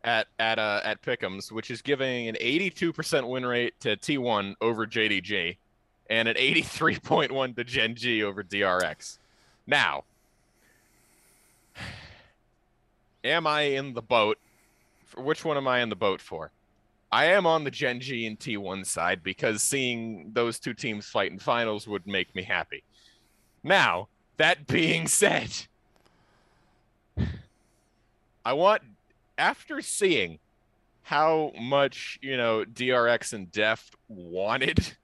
at 0.02 0.26
at 0.40 0.58
uh 0.58 0.80
at 0.82 1.00
Pick'ems, 1.00 1.52
which 1.52 1.70
is 1.70 1.80
giving 1.80 2.26
an 2.26 2.34
82% 2.40 3.28
win 3.28 3.46
rate 3.46 3.74
to 3.80 3.96
T1 3.96 4.56
over 4.60 4.84
JDG, 4.84 5.56
and 6.08 6.26
an 6.26 6.34
83.1 6.34 7.54
to 7.54 7.62
Gen 7.62 7.94
G 7.94 8.24
over 8.24 8.42
DRX. 8.42 9.18
Now, 9.68 10.02
am 13.22 13.46
I 13.46 13.60
in 13.60 13.94
the 13.94 14.02
boat? 14.02 14.38
For 15.06 15.22
which 15.22 15.44
one 15.44 15.56
am 15.56 15.68
I 15.68 15.82
in 15.82 15.88
the 15.88 15.96
boat 15.96 16.20
for? 16.20 16.50
I 17.12 17.26
am 17.26 17.46
on 17.46 17.64
the 17.64 17.70
Gen 17.70 18.00
G 18.00 18.26
and 18.26 18.38
T1 18.38 18.86
side 18.86 19.22
because 19.22 19.62
seeing 19.62 20.30
those 20.32 20.60
two 20.60 20.74
teams 20.74 21.06
fight 21.06 21.32
in 21.32 21.38
finals 21.38 21.88
would 21.88 22.06
make 22.06 22.34
me 22.34 22.42
happy. 22.42 22.84
Now, 23.64 24.08
that 24.36 24.66
being 24.66 25.08
said, 25.08 25.50
I 28.44 28.52
want 28.52 28.82
after 29.36 29.80
seeing 29.80 30.38
how 31.02 31.52
much, 31.58 32.18
you 32.22 32.36
know, 32.36 32.64
DRX 32.64 33.32
and 33.32 33.50
Deft 33.50 33.96
wanted 34.08 34.96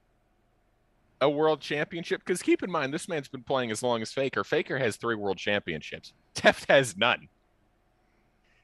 a 1.21 1.29
world 1.29 1.61
championship 1.61 2.21
because 2.25 2.43
keep 2.43 2.63
in 2.63 2.71
mind 2.71 2.93
this 2.93 3.09
man's 3.09 3.29
been 3.29 3.43
playing 3.43 3.71
as 3.73 3.83
long 3.83 4.03
as 4.03 4.13
Faker. 4.13 4.45
Faker 4.45 4.79
has 4.79 4.97
3 4.97 5.17
world 5.17 5.39
championships. 5.39 6.13
Deft 6.35 6.71
has 6.71 6.97
none. 6.97 7.29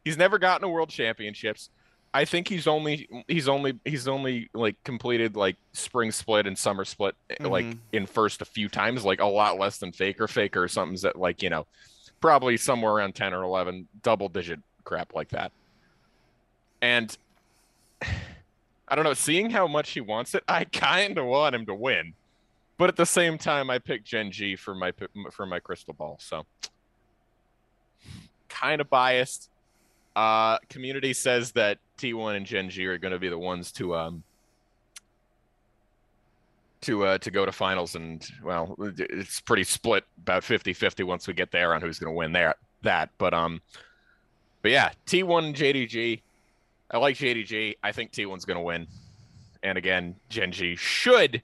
He's 0.04 0.16
never 0.16 0.38
gotten 0.38 0.64
a 0.64 0.68
world 0.68 0.90
championships. 0.90 1.70
I 2.14 2.24
think 2.26 2.46
he's 2.48 2.66
only 2.66 3.08
he's 3.26 3.48
only 3.48 3.78
he's 3.84 4.06
only 4.06 4.50
like 4.52 4.76
completed 4.84 5.34
like 5.34 5.56
spring 5.72 6.12
split 6.12 6.46
and 6.46 6.58
summer 6.58 6.84
split 6.84 7.14
eh, 7.30 7.36
like 7.46 7.64
Mhm. 7.64 7.78
in 7.92 8.06
first 8.06 8.42
a 8.42 8.44
few 8.44 8.68
times, 8.68 9.04
like 9.04 9.20
a 9.20 9.26
lot 9.26 9.58
less 9.58 9.78
than 9.78 9.92
Faker. 9.92 10.28
Faker 10.28 10.62
or 10.62 10.68
something's 10.68 11.02
that 11.02 11.16
like 11.16 11.42
you 11.42 11.48
know, 11.48 11.66
probably 12.20 12.56
somewhere 12.58 12.92
around 12.92 13.14
ten 13.14 13.32
or 13.32 13.42
eleven, 13.42 13.88
double 14.02 14.28
digit 14.28 14.60
crap 14.84 15.14
like 15.14 15.30
that. 15.30 15.52
And 16.82 17.16
I 18.88 18.94
don't 18.94 19.04
know. 19.04 19.14
Seeing 19.14 19.48
how 19.48 19.66
much 19.66 19.92
he 19.92 20.02
wants 20.02 20.34
it, 20.34 20.44
I 20.48 20.64
kind 20.64 21.16
of 21.16 21.24
want 21.24 21.54
him 21.54 21.64
to 21.64 21.74
win, 21.74 22.12
but 22.76 22.90
at 22.90 22.96
the 22.96 23.06
same 23.06 23.38
time, 23.38 23.70
I 23.70 23.78
picked 23.78 24.04
Gen 24.04 24.30
G 24.30 24.54
for 24.54 24.74
my 24.74 24.92
for 25.30 25.46
my 25.46 25.60
crystal 25.60 25.94
ball. 25.94 26.18
So 26.20 26.44
kind 28.50 28.82
of 28.82 28.90
biased. 28.90 29.48
Uh, 30.14 30.58
community 30.68 31.14
says 31.14 31.52
that 31.52 31.78
T1 32.02 32.36
and 32.36 32.44
Gen 32.44 32.68
G 32.68 32.86
are 32.86 32.98
going 32.98 33.12
to 33.12 33.18
be 33.18 33.28
the 33.28 33.38
ones 33.38 33.70
to 33.72 33.94
um 33.94 34.24
to 36.80 37.04
uh 37.04 37.18
to 37.18 37.30
go 37.30 37.46
to 37.46 37.52
finals 37.52 37.94
and 37.94 38.28
well 38.42 38.74
it's 38.80 39.40
pretty 39.40 39.62
split 39.62 40.04
about 40.18 40.42
50-50 40.42 41.04
once 41.04 41.28
we 41.28 41.34
get 41.34 41.52
there 41.52 41.74
on 41.74 41.80
who's 41.80 42.00
going 42.00 42.12
to 42.12 42.16
win 42.16 42.32
there 42.32 42.56
that 42.82 43.10
but 43.18 43.32
um 43.32 43.62
but 44.62 44.72
yeah 44.72 44.90
T1 45.06 45.44
and 45.44 45.54
JDG 45.54 46.20
I 46.90 46.98
like 46.98 47.16
JDG 47.16 47.76
I 47.84 47.92
think 47.92 48.10
T1's 48.10 48.44
going 48.44 48.56
to 48.58 48.62
win. 48.62 48.88
And 49.62 49.78
again 49.78 50.16
Gen 50.28 50.50
G 50.50 50.74
should 50.74 51.40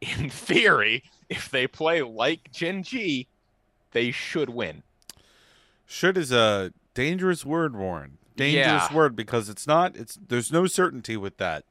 in 0.00 0.30
theory 0.30 1.02
if 1.28 1.50
they 1.50 1.66
play 1.66 2.02
like 2.02 2.52
Gen 2.52 2.84
G 2.84 3.26
they 3.90 4.12
should 4.12 4.50
win. 4.50 4.84
Should 5.86 6.16
is 6.16 6.30
a 6.30 6.72
dangerous 6.94 7.44
word 7.44 7.74
Warren 7.74 8.18
dangerous 8.38 8.84
Yeah. 8.90 8.94
word 8.94 9.14
because 9.14 9.48
it's 9.48 9.66
not 9.66 9.96
it's 9.96 10.18
there's 10.28 10.50
no 10.50 10.66
certainty 10.66 11.16
with 11.16 11.36
that 11.38 11.64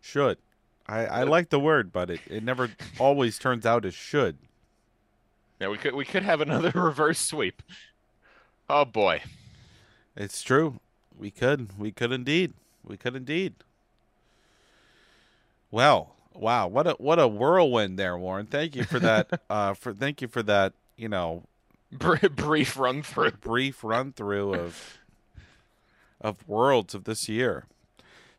should 0.00 0.38
I, 0.86 1.06
I 1.06 1.22
like 1.22 1.48
the 1.48 1.58
word 1.60 1.92
but 1.92 2.10
it, 2.10 2.20
it 2.28 2.42
never 2.44 2.70
always 2.98 3.38
turns 3.38 3.64
out 3.64 3.84
as 3.84 3.94
should 3.94 4.36
yeah 5.60 5.68
we 5.68 5.78
could 5.78 5.94
we 5.94 6.04
could 6.04 6.22
have 6.22 6.40
another 6.40 6.70
reverse 6.74 7.18
sweep 7.18 7.62
oh 8.68 8.84
boy 8.84 9.22
It's 10.16 10.42
true. 10.42 10.78
We 11.18 11.30
could. 11.30 11.78
We 11.78 11.90
could 11.92 12.12
indeed. 12.12 12.52
We 12.84 12.96
could 12.96 13.16
indeed. 13.16 13.54
Well, 15.70 16.14
wow, 16.32 16.66
what 16.68 16.86
a 16.86 16.92
what 16.92 17.18
a 17.18 17.26
whirlwind 17.28 17.98
there, 17.98 18.16
Warren. 18.16 18.46
Thank 18.46 18.76
you 18.76 18.84
for 18.84 18.98
that. 19.00 19.40
uh, 19.50 19.74
for 19.74 19.92
thank 19.92 20.22
you 20.22 20.28
for 20.28 20.42
that. 20.44 20.72
You 20.96 21.08
know, 21.08 21.42
Br- 21.90 22.28
brief 22.28 22.76
run 22.78 23.02
through 23.02 23.32
brief 23.32 23.82
run 23.82 24.12
through 24.12 24.54
of 24.54 24.98
of 26.24 26.48
worlds 26.48 26.94
of 26.94 27.04
this 27.04 27.28
year. 27.28 27.66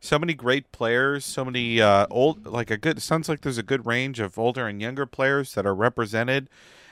So 0.02 0.20
many 0.20 0.34
great 0.34 0.72
players. 0.72 1.24
So 1.24 1.46
many 1.46 1.82
uh, 1.82 2.08
old, 2.10 2.46
like 2.46 2.70
a 2.70 2.78
good. 2.78 3.02
Sounds 3.02 3.30
like 3.30 3.42
there's 3.42 3.58
a 3.58 3.64
good 3.64 3.86
range 3.86 4.20
of 4.20 4.38
older 4.38 4.68
and 4.68 4.82
younger 4.82 5.06
players 5.06 5.54
that 5.54 5.66
are 5.66 5.74
represented. 5.74 6.50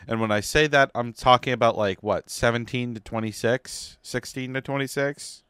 And 0.08 0.22
when 0.22 0.32
I 0.32 0.40
say 0.40 0.68
that, 0.68 0.92
I'm 0.96 1.14
talking 1.14 1.54
about 1.54 1.78
like 1.78 2.02
what, 2.02 2.30
17 2.30 2.96
to 2.96 3.00
26, 3.00 3.98
16 4.02 4.54
to 4.54 4.62
26. 4.62 5.44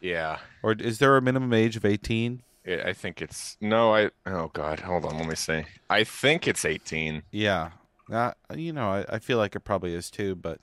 yeah 0.00 0.38
Or 0.62 0.72
is 0.72 0.98
there 0.98 1.16
a 1.16 1.22
minimum 1.22 1.52
age 1.52 1.76
of 1.76 1.84
18? 1.84 2.42
I 2.66 2.92
think 2.92 3.22
it's 3.22 3.56
no. 3.62 3.94
I 3.94 4.10
oh 4.26 4.50
god, 4.52 4.80
hold 4.80 5.06
on. 5.06 5.16
Let 5.16 5.26
me 5.26 5.34
see. 5.34 5.64
I 5.88 6.04
think 6.04 6.46
it's 6.46 6.66
eighteen. 6.66 7.22
Yeah. 7.30 7.70
Uh, 8.12 8.32
you 8.54 8.74
know, 8.74 8.90
I, 8.90 9.04
I 9.08 9.18
feel 9.20 9.38
like 9.38 9.56
it 9.56 9.60
probably 9.60 9.94
is 9.94 10.10
too, 10.10 10.34
but 10.34 10.60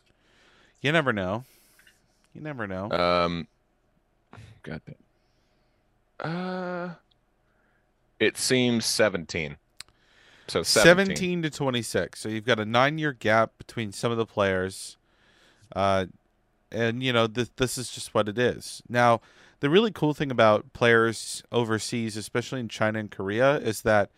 you 0.82 0.92
never 0.92 1.12
know. 1.12 1.46
You 2.34 2.42
never 2.42 2.68
know. 2.68 2.92
Um, 2.92 3.48
got 4.64 4.82
that. 4.86 4.98
Uh, 6.26 6.94
it 8.20 8.38
seems 8.38 8.86
seventeen. 8.86 9.58
So 10.48 10.64
17. 10.64 11.16
17 11.16 11.42
to 11.44 11.50
26. 11.50 12.20
So 12.20 12.30
you've 12.30 12.46
got 12.46 12.60
a 12.60 12.66
nine 12.66 12.98
year 12.98 13.14
gap 13.14 13.58
between 13.58 13.92
some 13.92 14.12
of 14.12 14.18
the 14.18 14.26
players. 14.26 14.98
Uh, 15.76 16.06
and, 16.72 17.02
you 17.02 17.12
know, 17.14 17.28
this, 17.28 17.50
this 17.56 17.78
is 17.78 17.90
just 17.90 18.14
what 18.14 18.30
it 18.30 18.38
is. 18.38 18.84
Now, 18.88 19.22
the 19.60 19.70
really 19.70 19.92
cool 19.92 20.14
thing 20.14 20.32
about 20.32 20.74
players 20.74 21.42
overseas, 21.52 22.18
especially 22.18 22.60
in 22.60 22.70
China 22.70 23.00
and 23.00 23.10
Korea, 23.10 23.58
is 23.58 23.82
that 23.82 24.12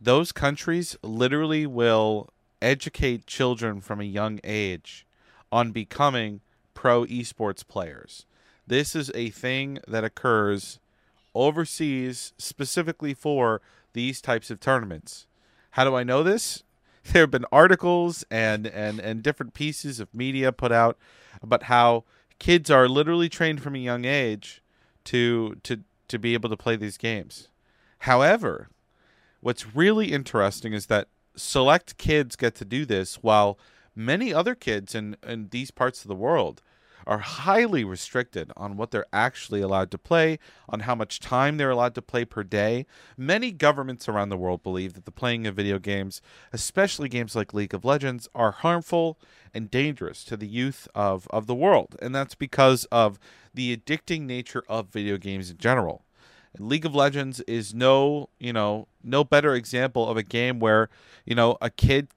those 0.00 0.32
countries 0.32 0.96
literally 1.02 1.66
will 1.66 2.30
educate 2.60 3.26
children 3.26 3.80
from 3.80 4.00
a 4.00 4.04
young 4.04 4.40
age 4.42 5.06
on 5.52 5.70
becoming 5.70 6.40
pro 6.72 7.04
esports 7.04 7.66
players. 7.66 8.26
This 8.66 8.96
is 8.96 9.10
a 9.14 9.30
thing 9.30 9.78
that 9.86 10.04
occurs 10.04 10.78
overseas 11.34 12.32
specifically 12.38 13.14
for 13.14 13.60
these 13.92 14.20
types 14.20 14.50
of 14.50 14.60
tournaments. 14.60 15.26
How 15.70 15.84
do 15.84 15.94
I 15.94 16.04
know 16.04 16.22
this? 16.22 16.62
There 17.12 17.24
have 17.24 17.30
been 17.30 17.44
articles 17.52 18.24
and, 18.30 18.66
and, 18.66 18.98
and 18.98 19.22
different 19.22 19.52
pieces 19.52 20.00
of 20.00 20.14
media 20.14 20.52
put 20.52 20.72
out 20.72 20.96
about 21.42 21.64
how 21.64 22.04
kids 22.38 22.70
are 22.70 22.88
literally 22.88 23.28
trained 23.28 23.62
from 23.62 23.74
a 23.74 23.78
young 23.78 24.06
age 24.06 24.62
to 25.04 25.56
to 25.64 25.80
to 26.08 26.18
be 26.18 26.34
able 26.34 26.48
to 26.48 26.56
play 26.56 26.76
these 26.76 26.96
games. 26.96 27.48
However, 28.00 28.68
what's 29.40 29.74
really 29.74 30.12
interesting 30.12 30.72
is 30.72 30.86
that 30.86 31.08
select 31.36 31.98
kids 31.98 32.36
get 32.36 32.54
to 32.56 32.64
do 32.64 32.84
this 32.84 33.16
while 33.16 33.58
many 33.94 34.32
other 34.32 34.54
kids 34.54 34.94
in, 34.94 35.16
in 35.26 35.48
these 35.50 35.70
parts 35.70 36.02
of 36.02 36.08
the 36.08 36.14
world 36.14 36.62
are 37.06 37.18
highly 37.18 37.84
restricted 37.84 38.50
on 38.56 38.76
what 38.76 38.90
they're 38.90 39.06
actually 39.12 39.60
allowed 39.60 39.90
to 39.90 39.98
play, 39.98 40.38
on 40.68 40.80
how 40.80 40.94
much 40.94 41.20
time 41.20 41.56
they're 41.56 41.70
allowed 41.70 41.94
to 41.94 42.02
play 42.02 42.24
per 42.24 42.42
day. 42.42 42.86
Many 43.16 43.52
governments 43.52 44.08
around 44.08 44.28
the 44.28 44.36
world 44.36 44.62
believe 44.62 44.94
that 44.94 45.04
the 45.04 45.10
playing 45.10 45.46
of 45.46 45.54
video 45.54 45.78
games, 45.78 46.20
especially 46.52 47.08
games 47.08 47.36
like 47.36 47.54
League 47.54 47.74
of 47.74 47.84
Legends, 47.84 48.28
are 48.34 48.52
harmful 48.52 49.18
and 49.52 49.70
dangerous 49.70 50.24
to 50.24 50.36
the 50.36 50.48
youth 50.48 50.88
of, 50.94 51.26
of 51.30 51.46
the 51.46 51.54
world. 51.54 51.96
And 52.02 52.14
that's 52.14 52.34
because 52.34 52.84
of 52.86 53.18
the 53.52 53.76
addicting 53.76 54.22
nature 54.22 54.64
of 54.68 54.88
video 54.88 55.16
games 55.16 55.50
in 55.50 55.58
general. 55.58 56.04
League 56.58 56.86
of 56.86 56.94
Legends 56.94 57.40
is 57.42 57.74
no, 57.74 58.28
you 58.38 58.52
know, 58.52 58.86
no 59.02 59.24
better 59.24 59.54
example 59.54 60.08
of 60.08 60.16
a 60.16 60.22
game 60.22 60.60
where, 60.60 60.88
you 61.24 61.34
know, 61.34 61.56
a 61.60 61.70
kid 61.70 62.08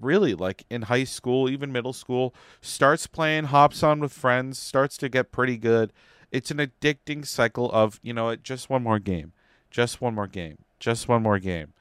really 0.00 0.34
like 0.34 0.64
in 0.70 0.82
high 0.82 1.04
school, 1.04 1.48
even 1.48 1.72
middle 1.72 1.92
school, 1.92 2.34
starts 2.60 3.06
playing, 3.06 3.44
hops 3.44 3.82
on 3.82 4.00
with 4.00 4.12
friends, 4.12 4.58
starts 4.58 4.96
to 4.98 5.08
get 5.08 5.32
pretty 5.32 5.56
good. 5.56 5.92
It's 6.30 6.50
an 6.50 6.58
addicting 6.58 7.26
cycle 7.26 7.70
of, 7.72 8.00
you 8.02 8.12
know, 8.12 8.34
just 8.36 8.68
one 8.68 8.82
more 8.82 8.98
game, 8.98 9.32
just 9.70 10.00
one 10.00 10.14
more 10.14 10.26
game, 10.26 10.58
just 10.80 11.08
one 11.08 11.22
more 11.22 11.38
game. 11.38 11.72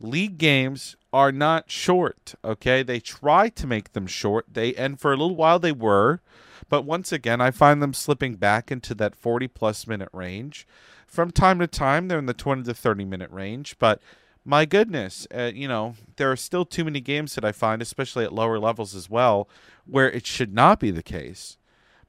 League 0.00 0.38
games 0.38 0.96
are 1.12 1.32
not 1.32 1.70
short, 1.70 2.34
okay? 2.44 2.82
They 2.82 3.00
try 3.00 3.48
to 3.50 3.66
make 3.66 3.92
them 3.92 4.06
short. 4.06 4.46
They 4.52 4.74
and 4.74 5.00
for 5.00 5.12
a 5.12 5.16
little 5.16 5.36
while 5.36 5.58
they 5.58 5.72
were, 5.72 6.20
but 6.68 6.84
once 6.84 7.12
again, 7.12 7.40
I 7.40 7.50
find 7.50 7.82
them 7.82 7.94
slipping 7.94 8.34
back 8.34 8.72
into 8.72 8.94
that 8.96 9.14
40 9.14 9.48
plus 9.48 9.86
minute 9.86 10.08
range. 10.12 10.66
From 11.06 11.30
time 11.30 11.60
to 11.60 11.66
time, 11.66 12.08
they're 12.08 12.18
in 12.18 12.26
the 12.26 12.34
20 12.34 12.64
to 12.64 12.74
30 12.74 13.04
minute 13.04 13.30
range, 13.30 13.76
but 13.78 14.00
my 14.44 14.64
goodness, 14.66 15.26
uh, 15.34 15.50
you 15.54 15.66
know, 15.66 15.94
there 16.16 16.30
are 16.30 16.36
still 16.36 16.64
too 16.64 16.84
many 16.84 17.00
games 17.00 17.34
that 17.34 17.44
I 17.44 17.52
find, 17.52 17.80
especially 17.80 18.24
at 18.24 18.32
lower 18.32 18.58
levels 18.58 18.94
as 18.94 19.08
well, 19.08 19.48
where 19.86 20.10
it 20.10 20.26
should 20.26 20.52
not 20.52 20.80
be 20.80 20.90
the 20.90 21.02
case, 21.02 21.56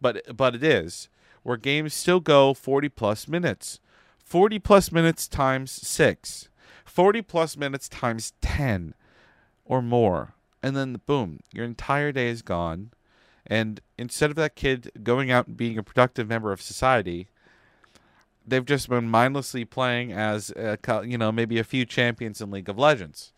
but 0.02 0.36
but 0.36 0.54
it 0.56 0.64
is, 0.64 1.08
where 1.44 1.58
games 1.58 1.94
still 1.94 2.20
go 2.20 2.54
40 2.54 2.90
plus 2.90 3.28
minutes, 3.28 3.80
40 4.20 4.60
plus 4.60 4.92
minutes 4.92 5.28
times 5.28 5.72
six, 5.72 6.50
40 6.84 7.22
plus 7.22 7.56
minutes 7.56 7.88
times 7.88 8.34
10 8.42 8.94
or 9.64 9.82
more, 9.82 10.34
and 10.62 10.76
then 10.76 11.02
boom, 11.06 11.40
your 11.54 11.66
entire 11.66 12.12
day 12.12 12.28
is 12.28 12.42
gone, 12.42 12.92
and 13.48 13.80
instead 13.98 14.30
of 14.30 14.36
that 14.36 14.56
kid 14.56 14.92
going 15.04 15.32
out 15.32 15.48
and 15.48 15.56
being 15.56 15.78
a 15.78 15.84
productive 15.84 16.28
member 16.28 16.52
of 16.52 16.62
society, 16.62 17.28
they've 18.48 18.66
just 18.66 18.90
been 18.90 19.10
mindlessly 19.10 19.66
playing 19.66 20.12
as 20.12 20.52
uh, 20.52 20.78
co- 20.82 21.02
you 21.02 21.18
know 21.18 21.32
maybe 21.32 21.60
a 21.60 21.64
few 21.64 21.86
champions 21.86 22.42
in 22.42 22.52
League 22.52 22.70
of 22.70 22.78
Legends. 22.78 23.34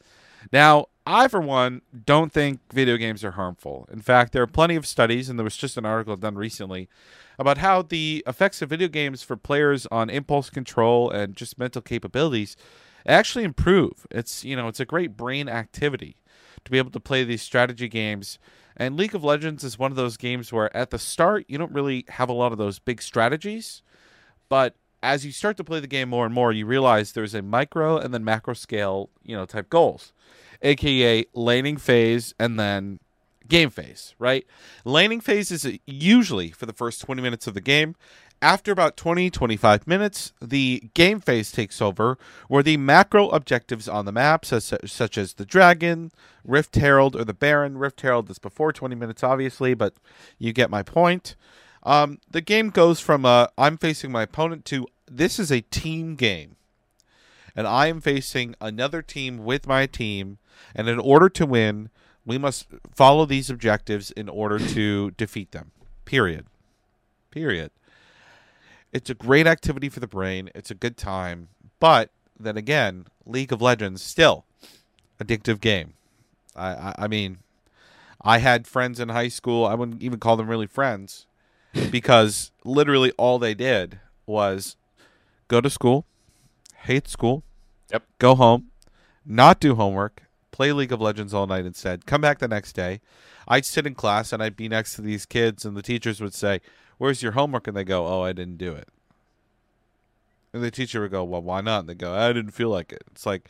Now, 0.52 0.88
I 1.06 1.28
for 1.28 1.42
one 1.42 1.82
don't 2.06 2.32
think 2.32 2.60
video 2.72 2.98
games 2.98 3.24
are 3.24 3.32
harmful. 3.32 3.88
In 3.92 4.02
fact, 4.02 4.34
there 4.34 4.44
are 4.44 4.48
plenty 4.48 4.76
of 4.76 4.86
studies, 4.86 5.30
and 5.30 5.40
there 5.40 5.44
was 5.44 5.58
just 5.58 5.78
an 5.78 5.86
article 5.86 6.16
done 6.16 6.36
recently 6.36 6.90
about 7.40 7.58
how 7.60 7.82
the 7.82 8.24
effects 8.28 8.62
of 8.62 8.70
video 8.70 8.88
games 8.88 9.24
for 9.24 9.36
players 9.36 9.86
on 9.92 10.10
impulse 10.10 10.50
control 10.50 11.10
and 11.10 11.36
just 11.36 11.60
mental 11.60 11.82
capabilities 11.82 12.56
actually 13.06 13.44
improve. 13.44 14.06
It's 14.12 14.44
you 14.44 14.56
know 14.56 14.68
it's 14.68 14.80
a 14.80 14.86
great 14.86 15.16
brain 15.18 15.48
activity 15.50 16.18
to 16.66 16.72
be 16.72 16.78
able 16.78 16.92
to 16.92 17.00
play 17.00 17.24
these 17.24 17.42
strategy 17.42 17.88
games. 17.88 18.40
And 18.76 18.96
League 18.96 19.16
of 19.16 19.24
Legends 19.24 19.64
is 19.64 19.80
one 19.80 19.92
of 19.92 19.98
those 19.98 20.18
games 20.18 20.54
where 20.54 20.76
at 20.76 20.92
the 20.92 21.00
start 21.00 21.46
you 21.48 21.58
don't 21.58 21.72
really 21.72 22.06
have 22.10 22.30
a 22.30 22.34
lot 22.34 22.52
of 22.52 22.58
those 22.58 22.78
big 22.78 23.02
strategies, 23.02 23.82
but 24.50 24.76
as 25.08 25.26
you 25.26 25.32
start 25.32 25.56
to 25.56 25.64
play 25.64 25.80
the 25.80 25.88
game 25.88 26.10
more 26.10 26.26
and 26.26 26.36
more, 26.36 26.52
you 26.52 26.66
realize 26.66 27.14
there's 27.14 27.34
a 27.34 27.42
micro 27.42 27.98
and 27.98 28.14
then 28.14 28.26
macro 28.26 28.54
scale, 28.54 29.10
you 29.24 29.38
know, 29.38 29.46
type 29.46 29.70
goals, 29.70 30.12
aka 30.62 31.26
laning 31.34 31.78
phase 31.78 32.36
and 32.38 32.60
then 32.60 33.00
game 33.48 33.70
phase, 33.70 34.16
right? 34.20 34.46
Laning 34.84 35.22
phase 35.22 35.50
is 35.50 35.80
usually 35.86 36.52
for 36.52 36.66
the 36.66 36.74
first 36.74 37.00
20 37.00 37.22
minutes 37.22 37.48
of 37.48 37.54
the 37.54 37.62
game. 37.62 37.96
After 38.42 38.74
about 38.74 38.98
20, 38.98 39.30
25 39.30 39.88
minutes, 39.88 40.34
the 40.42 40.84
game 40.94 41.22
phase 41.22 41.54
takes 41.54 41.82
over, 41.82 42.18
where 42.50 42.62
the 42.62 42.76
macro 42.76 43.30
objectives 43.30 43.88
on 43.88 44.06
the 44.06 44.12
map, 44.12 44.46
such, 44.46 44.74
such 44.86 45.18
as 45.18 45.36
the 45.36 45.46
Dragon, 45.46 46.12
Rift 46.44 46.76
Herald, 46.76 47.16
or 47.16 47.24
the 47.24 47.34
Baron, 47.34 47.78
Rift 47.78 48.02
Herald 48.02 48.30
is 48.30 48.40
before 48.40 48.74
20 48.74 48.94
minutes, 48.94 49.24
obviously, 49.24 49.74
but 49.74 49.94
you 50.38 50.52
get 50.52 50.70
my 50.70 50.84
point. 50.84 51.36
Um, 51.82 52.20
the 52.30 52.42
game 52.42 52.70
goes 52.70 53.00
from 53.00 53.26
uh, 53.26 53.48
I'm 53.58 53.78
facing 53.78 54.12
my 54.12 54.24
opponent 54.24 54.66
to 54.66 54.86
this 55.10 55.40
is 55.40 55.52
a 55.52 55.62
team 55.62 56.16
game. 56.16 56.56
And 57.56 57.66
I 57.66 57.88
am 57.88 58.02
facing 58.02 58.56
another 58.62 59.02
team 59.02 59.44
with 59.44 59.68
my 59.68 59.88
team, 59.88 60.38
and 60.76 60.88
in 60.88 61.00
order 61.00 61.28
to 61.30 61.46
win, 61.46 61.90
we 62.26 62.38
must 62.38 62.68
follow 62.94 63.26
these 63.26 63.50
objectives 63.50 64.12
in 64.12 64.30
order 64.30 64.60
to 64.60 65.12
defeat 65.12 65.52
them. 65.54 65.72
Period. 66.06 66.46
Period. 67.32 67.72
It's 68.94 69.10
a 69.10 69.16
great 69.16 69.48
activity 69.48 69.90
for 69.90 70.00
the 70.00 70.08
brain. 70.08 70.50
It's 70.54 70.70
a 70.70 70.76
good 70.76 70.98
time. 70.98 71.50
But 71.80 72.12
then 72.40 72.58
again, 72.58 73.06
League 73.26 73.52
of 73.52 73.62
Legends 73.62 74.02
still 74.02 74.46
addictive 75.20 75.60
game. 75.60 75.94
I, 76.56 76.70
I, 76.70 76.96
I 77.00 77.08
mean, 77.08 77.40
I 78.22 78.40
had 78.40 78.68
friends 78.68 79.00
in 79.00 79.10
high 79.10 79.28
school. 79.30 79.66
I 79.66 79.74
wouldn't 79.74 80.04
even 80.04 80.20
call 80.20 80.38
them 80.38 80.50
really 80.50 80.68
friends 80.68 81.28
because 81.92 82.52
literally 82.64 83.12
all 83.18 83.40
they 83.40 83.54
did 83.54 84.00
was 84.26 84.76
go 85.48 85.62
to 85.62 85.70
school, 85.70 86.06
hate 86.84 87.08
school, 87.08 87.44
Yep. 87.92 88.04
go 88.20 88.36
home, 88.36 88.72
not 89.26 89.60
do 89.60 89.76
homework, 89.76 90.24
play 90.52 90.72
League 90.74 90.92
of 90.92 91.02
Legends 91.02 91.34
all 91.34 91.48
night 91.48 91.66
instead, 91.66 92.06
come 92.06 92.22
back 92.22 92.40
the 92.40 92.48
next 92.48 92.74
day. 92.74 93.02
I'd 93.48 93.66
sit 93.66 93.86
in 93.88 93.96
class 93.96 94.34
and 94.34 94.44
I'd 94.44 94.58
be 94.58 94.68
next 94.68 94.96
to 94.96 95.02
these 95.02 95.26
kids, 95.26 95.64
and 95.66 95.76
the 95.78 95.82
teachers 95.82 96.20
would 96.20 96.34
say, 96.34 96.60
Where's 96.98 97.22
your 97.22 97.34
homework? 97.34 97.68
And 97.68 97.78
they 97.78 97.84
go, 97.84 98.06
Oh, 98.08 98.22
I 98.24 98.34
didn't 98.34 98.58
do 98.58 98.74
it. 98.74 98.90
And 100.54 100.64
the 100.64 100.72
teacher 100.72 101.02
would 101.02 101.12
go, 101.12 101.24
Well, 101.24 101.42
why 101.42 101.62
not? 101.62 101.82
And 101.82 101.90
they 101.90 101.96
go, 101.96 102.14
I 102.14 102.34
didn't 102.34 102.52
feel 102.52 102.70
like 102.70 102.92
it. 102.92 103.04
It's 103.12 103.26
like, 103.26 103.50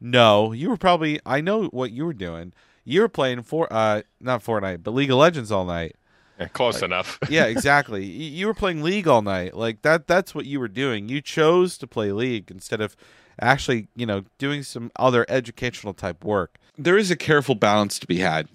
No, 0.00 0.52
you 0.52 0.68
were 0.68 0.76
probably, 0.76 1.20
I 1.24 1.40
know 1.40 1.64
what 1.68 1.92
you 1.92 2.04
were 2.04 2.12
doing. 2.12 2.52
You 2.84 3.02
were 3.02 3.08
playing 3.08 3.42
for, 3.44 3.72
uh, 3.72 4.02
not 4.20 4.42
Fortnite, 4.42 4.82
but 4.82 4.90
League 4.92 5.10
of 5.10 5.18
Legends 5.18 5.52
all 5.52 5.64
night 5.64 5.96
Yeah, 6.40 6.48
close 6.48 6.82
enough. 6.82 7.18
yeah, 7.28 7.44
exactly. 7.56 8.04
You 8.04 8.46
were 8.46 8.54
playing 8.54 8.82
League 8.82 9.06
all 9.06 9.22
night. 9.22 9.54
Like 9.56 9.82
that 9.82 10.06
that's 10.06 10.34
what 10.34 10.46
you 10.46 10.58
were 10.58 10.68
doing. 10.68 11.08
You 11.08 11.20
chose 11.20 11.76
to 11.78 11.86
play 11.86 12.10
League 12.12 12.50
instead 12.50 12.80
of 12.80 12.96
actually, 13.40 13.88
you 13.94 14.06
know, 14.06 14.24
doing 14.38 14.62
some 14.62 14.90
other 14.96 15.26
educational 15.28 15.94
type 15.94 16.24
work. 16.24 16.56
There 16.78 16.96
is 16.98 17.10
a 17.10 17.16
careful 17.16 17.54
balance 17.54 17.98
to 17.98 18.06
be 18.06 18.18
had. 18.18 18.48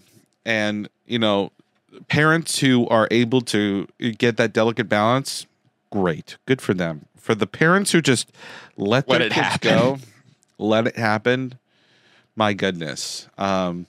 And, 0.46 0.90
you 1.06 1.18
know, 1.20 1.52
parents 2.08 2.60
who 2.60 2.88
are 2.90 3.08
able 3.12 3.42
to 3.42 3.88
get 4.18 4.38
that 4.38 4.54
delicate 4.54 4.90
balance, 4.90 5.46
great. 5.92 6.38
Good 6.46 6.62
for 6.62 6.74
them. 6.74 7.06
For 7.18 7.34
the 7.34 7.48
parents 7.48 7.92
who 7.92 8.02
just 8.02 8.32
let, 8.78 9.08
Let 9.08 9.20
their 9.20 9.28
it 9.28 9.34
kids 9.34 9.48
happen. 9.48 9.70
go, 9.70 9.98
let 10.60 10.86
it 10.88 10.98
happen. 10.98 11.56
My 12.36 12.54
goodness. 12.54 13.28
Um 13.38 13.88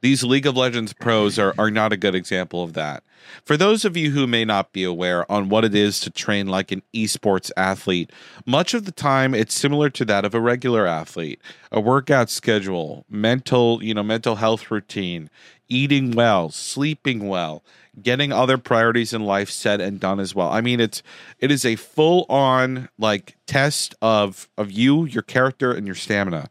these 0.00 0.24
League 0.24 0.46
of 0.46 0.56
Legends 0.56 0.92
pros 0.92 1.38
are, 1.38 1.54
are 1.58 1.70
not 1.70 1.92
a 1.92 1.96
good 1.96 2.14
example 2.14 2.62
of 2.62 2.72
that. 2.72 3.02
For 3.44 3.56
those 3.56 3.84
of 3.84 3.96
you 3.96 4.10
who 4.12 4.26
may 4.26 4.44
not 4.44 4.72
be 4.72 4.82
aware 4.82 5.30
on 5.30 5.48
what 5.48 5.64
it 5.64 5.74
is 5.74 6.00
to 6.00 6.10
train 6.10 6.46
like 6.46 6.72
an 6.72 6.82
esports 6.94 7.50
athlete, 7.56 8.10
much 8.46 8.72
of 8.72 8.86
the 8.86 8.92
time 8.92 9.34
it's 9.34 9.54
similar 9.54 9.90
to 9.90 10.04
that 10.06 10.24
of 10.24 10.34
a 10.34 10.40
regular 10.40 10.86
athlete. 10.86 11.40
A 11.70 11.80
workout 11.80 12.30
schedule, 12.30 13.04
mental, 13.10 13.82
you 13.82 13.94
know, 13.94 14.02
mental 14.02 14.36
health 14.36 14.70
routine, 14.70 15.28
eating 15.68 16.12
well, 16.12 16.50
sleeping 16.50 17.28
well, 17.28 17.62
getting 18.02 18.32
other 18.32 18.58
priorities 18.58 19.12
in 19.12 19.22
life 19.22 19.50
set 19.50 19.80
and 19.80 20.00
done 20.00 20.18
as 20.18 20.34
well. 20.34 20.50
I 20.50 20.60
mean, 20.60 20.80
it's 20.80 21.02
it 21.38 21.50
is 21.50 21.64
a 21.64 21.76
full 21.76 22.24
on 22.28 22.88
like 22.98 23.36
test 23.46 23.94
of 24.00 24.48
of 24.56 24.70
you, 24.70 25.04
your 25.04 25.22
character, 25.22 25.72
and 25.72 25.86
your 25.86 25.96
stamina. 25.96 26.48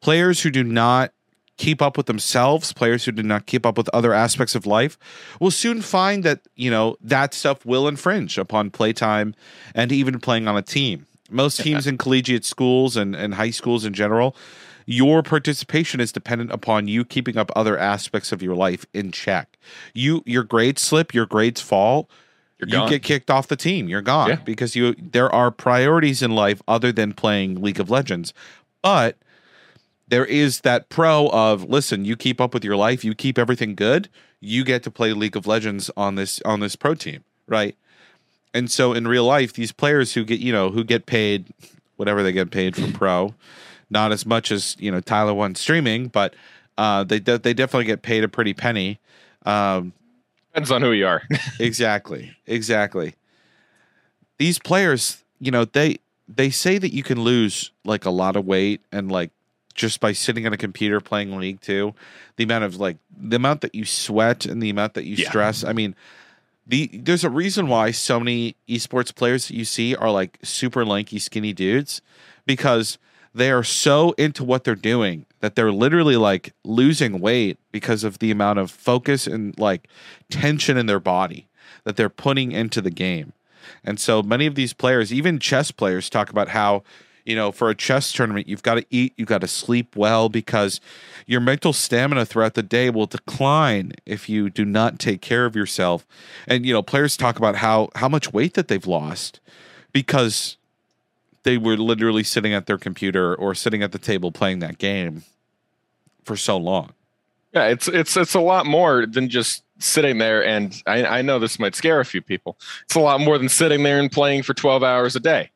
Players 0.00 0.42
who 0.42 0.50
do 0.50 0.62
not 0.62 1.12
keep 1.56 1.80
up 1.80 1.96
with 1.96 2.06
themselves, 2.06 2.72
players 2.72 3.04
who 3.04 3.12
do 3.12 3.22
not 3.22 3.46
keep 3.46 3.64
up 3.64 3.76
with 3.78 3.88
other 3.92 4.12
aspects 4.12 4.54
of 4.54 4.66
life, 4.66 4.98
will 5.40 5.50
soon 5.50 5.80
find 5.82 6.24
that, 6.24 6.40
you 6.56 6.70
know, 6.70 6.96
that 7.00 7.32
stuff 7.34 7.64
will 7.64 7.86
infringe 7.86 8.38
upon 8.38 8.70
playtime 8.70 9.34
and 9.74 9.92
even 9.92 10.18
playing 10.18 10.48
on 10.48 10.56
a 10.56 10.62
team. 10.62 11.06
Most 11.30 11.60
teams 11.60 11.86
in 11.86 11.96
collegiate 11.98 12.44
schools 12.44 12.96
and, 12.96 13.14
and 13.16 13.34
high 13.34 13.50
schools 13.50 13.84
in 13.84 13.94
general, 13.94 14.36
your 14.86 15.22
participation 15.22 16.00
is 16.00 16.12
dependent 16.12 16.52
upon 16.52 16.88
you 16.88 17.04
keeping 17.04 17.38
up 17.38 17.50
other 17.56 17.78
aspects 17.78 18.32
of 18.32 18.42
your 18.42 18.54
life 18.54 18.84
in 18.92 19.10
check. 19.10 19.58
You 19.94 20.22
your 20.26 20.44
grades 20.44 20.82
slip, 20.82 21.14
your 21.14 21.24
grades 21.24 21.60
fall, 21.62 22.10
you 22.60 22.66
get 22.90 23.02
kicked 23.02 23.30
off 23.30 23.48
the 23.48 23.56
team. 23.56 23.88
You're 23.88 24.02
gone 24.02 24.28
Yeah. 24.28 24.36
because 24.36 24.76
you 24.76 24.94
there 25.00 25.32
are 25.34 25.50
priorities 25.50 26.20
in 26.22 26.32
life 26.32 26.60
other 26.68 26.92
than 26.92 27.14
playing 27.14 27.62
League 27.62 27.80
of 27.80 27.90
Legends. 27.90 28.34
But 28.82 29.16
there 30.14 30.24
is 30.24 30.60
that 30.60 30.88
pro 30.90 31.28
of 31.30 31.64
listen, 31.64 32.04
you 32.04 32.14
keep 32.14 32.40
up 32.40 32.54
with 32.54 32.62
your 32.64 32.76
life, 32.76 33.04
you 33.04 33.16
keep 33.16 33.36
everything 33.36 33.74
good, 33.74 34.08
you 34.38 34.62
get 34.62 34.84
to 34.84 34.90
play 34.92 35.12
League 35.12 35.34
of 35.34 35.44
Legends 35.44 35.90
on 35.96 36.14
this 36.14 36.40
on 36.42 36.60
this 36.60 36.76
pro 36.76 36.94
team, 36.94 37.24
right? 37.48 37.76
And 38.54 38.70
so 38.70 38.92
in 38.92 39.08
real 39.08 39.24
life, 39.24 39.54
these 39.54 39.72
players 39.72 40.14
who 40.14 40.24
get 40.24 40.38
you 40.38 40.52
know 40.52 40.70
who 40.70 40.84
get 40.84 41.06
paid 41.06 41.46
whatever 41.96 42.22
they 42.22 42.30
get 42.30 42.52
paid 42.52 42.76
for 42.76 42.92
pro, 42.92 43.34
not 43.90 44.12
as 44.12 44.24
much 44.24 44.52
as 44.52 44.76
you 44.78 44.88
know 44.92 45.00
Tyler1 45.00 45.56
streaming, 45.56 46.06
but 46.06 46.36
uh, 46.78 47.02
they 47.02 47.18
de- 47.18 47.38
they 47.38 47.52
definitely 47.52 47.86
get 47.86 48.02
paid 48.02 48.22
a 48.22 48.28
pretty 48.28 48.54
penny. 48.54 49.00
Um, 49.44 49.94
Depends 50.52 50.70
on 50.70 50.80
who 50.80 50.92
you 50.92 51.08
are. 51.08 51.24
exactly 51.58 52.36
exactly 52.46 53.16
these 54.38 54.60
players 54.60 55.24
you 55.40 55.50
know 55.50 55.64
they 55.64 55.98
they 56.28 56.50
say 56.50 56.78
that 56.78 56.94
you 56.94 57.02
can 57.02 57.20
lose 57.20 57.72
like 57.84 58.04
a 58.04 58.10
lot 58.10 58.36
of 58.36 58.46
weight 58.46 58.80
and 58.92 59.10
like 59.10 59.32
just 59.74 60.00
by 60.00 60.12
sitting 60.12 60.46
on 60.46 60.52
a 60.52 60.56
computer 60.56 61.00
playing 61.00 61.36
league 61.36 61.60
2 61.60 61.94
the 62.36 62.44
amount 62.44 62.64
of 62.64 62.76
like 62.76 62.96
the 63.16 63.36
amount 63.36 63.60
that 63.60 63.74
you 63.74 63.84
sweat 63.84 64.46
and 64.46 64.62
the 64.62 64.70
amount 64.70 64.94
that 64.94 65.04
you 65.04 65.16
Yeah. 65.16 65.28
stress 65.28 65.64
i 65.64 65.72
mean 65.72 65.94
the 66.66 66.88
there's 66.92 67.24
a 67.24 67.30
reason 67.30 67.68
why 67.68 67.90
so 67.90 68.18
many 68.18 68.56
esports 68.68 69.14
players 69.14 69.48
that 69.48 69.54
you 69.54 69.64
see 69.64 69.94
are 69.94 70.10
like 70.10 70.38
super 70.42 70.84
lanky 70.84 71.18
skinny 71.18 71.52
dudes 71.52 72.00
because 72.46 72.98
they 73.34 73.50
are 73.50 73.64
so 73.64 74.12
into 74.12 74.44
what 74.44 74.62
they're 74.64 74.74
doing 74.76 75.26
that 75.40 75.56
they're 75.56 75.72
literally 75.72 76.16
like 76.16 76.54
losing 76.64 77.20
weight 77.20 77.58
because 77.72 78.04
of 78.04 78.18
the 78.20 78.30
amount 78.30 78.60
of 78.60 78.70
focus 78.70 79.26
and 79.26 79.58
like 79.58 79.88
tension 80.30 80.76
in 80.76 80.86
their 80.86 81.00
body 81.00 81.48
that 81.82 81.96
they're 81.96 82.08
putting 82.08 82.52
into 82.52 82.80
the 82.80 82.90
game. 82.90 83.32
And 83.82 83.98
so 83.98 84.22
many 84.22 84.46
of 84.46 84.54
these 84.54 84.72
players, 84.72 85.12
even 85.12 85.38
chess 85.38 85.70
players, 85.70 86.08
talk 86.08 86.30
about 86.30 86.48
how, 86.50 86.82
you 87.24 87.34
know, 87.34 87.50
for 87.52 87.70
a 87.70 87.74
chess 87.74 88.12
tournament, 88.12 88.48
you've 88.48 88.62
got 88.62 88.74
to 88.74 88.84
eat, 88.90 89.14
you've 89.16 89.28
got 89.28 89.40
to 89.40 89.48
sleep 89.48 89.96
well 89.96 90.28
because 90.28 90.80
your 91.26 91.40
mental 91.40 91.72
stamina 91.72 92.26
throughout 92.26 92.54
the 92.54 92.62
day 92.62 92.90
will 92.90 93.06
decline 93.06 93.92
if 94.04 94.28
you 94.28 94.50
do 94.50 94.64
not 94.64 94.98
take 94.98 95.20
care 95.20 95.46
of 95.46 95.56
yourself. 95.56 96.06
And, 96.46 96.66
you 96.66 96.72
know, 96.72 96.82
players 96.82 97.16
talk 97.16 97.38
about 97.38 97.56
how 97.56 97.88
how 97.94 98.08
much 98.08 98.32
weight 98.32 98.54
that 98.54 98.68
they've 98.68 98.86
lost 98.86 99.40
because 99.92 100.56
they 101.44 101.56
were 101.56 101.76
literally 101.76 102.24
sitting 102.24 102.52
at 102.52 102.66
their 102.66 102.78
computer 102.78 103.34
or 103.34 103.54
sitting 103.54 103.82
at 103.82 103.92
the 103.92 103.98
table 103.98 104.32
playing 104.32 104.58
that 104.58 104.78
game 104.78 105.24
for 106.24 106.36
so 106.36 106.56
long. 106.56 106.92
Yeah, 107.54 107.66
it's 107.66 107.86
it's 107.86 108.16
it's 108.16 108.34
a 108.34 108.40
lot 108.40 108.66
more 108.66 109.06
than 109.06 109.28
just 109.28 109.62
sitting 109.78 110.18
there. 110.18 110.44
And 110.44 110.82
I, 110.86 111.04
I 111.06 111.22
know 111.22 111.38
this 111.38 111.58
might 111.58 111.74
scare 111.74 112.00
a 112.00 112.04
few 112.04 112.20
people. 112.20 112.58
It's 112.84 112.96
a 112.96 113.00
lot 113.00 113.20
more 113.20 113.38
than 113.38 113.48
sitting 113.48 113.82
there 113.82 114.00
and 114.00 114.10
playing 114.10 114.42
for 114.42 114.54
12 114.54 114.82
hours 114.82 115.14
a 115.14 115.20
day. 115.20 115.50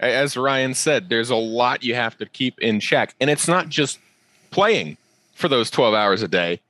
As 0.00 0.36
Ryan 0.36 0.74
said, 0.74 1.10
there's 1.10 1.30
a 1.30 1.36
lot 1.36 1.84
you 1.84 1.94
have 1.94 2.16
to 2.18 2.26
keep 2.26 2.58
in 2.58 2.80
check, 2.80 3.14
and 3.20 3.28
it's 3.28 3.46
not 3.46 3.68
just 3.68 3.98
playing 4.50 4.96
for 5.34 5.48
those 5.48 5.70
12 5.70 5.94
hours 5.94 6.22
a 6.22 6.28
day. 6.28 6.60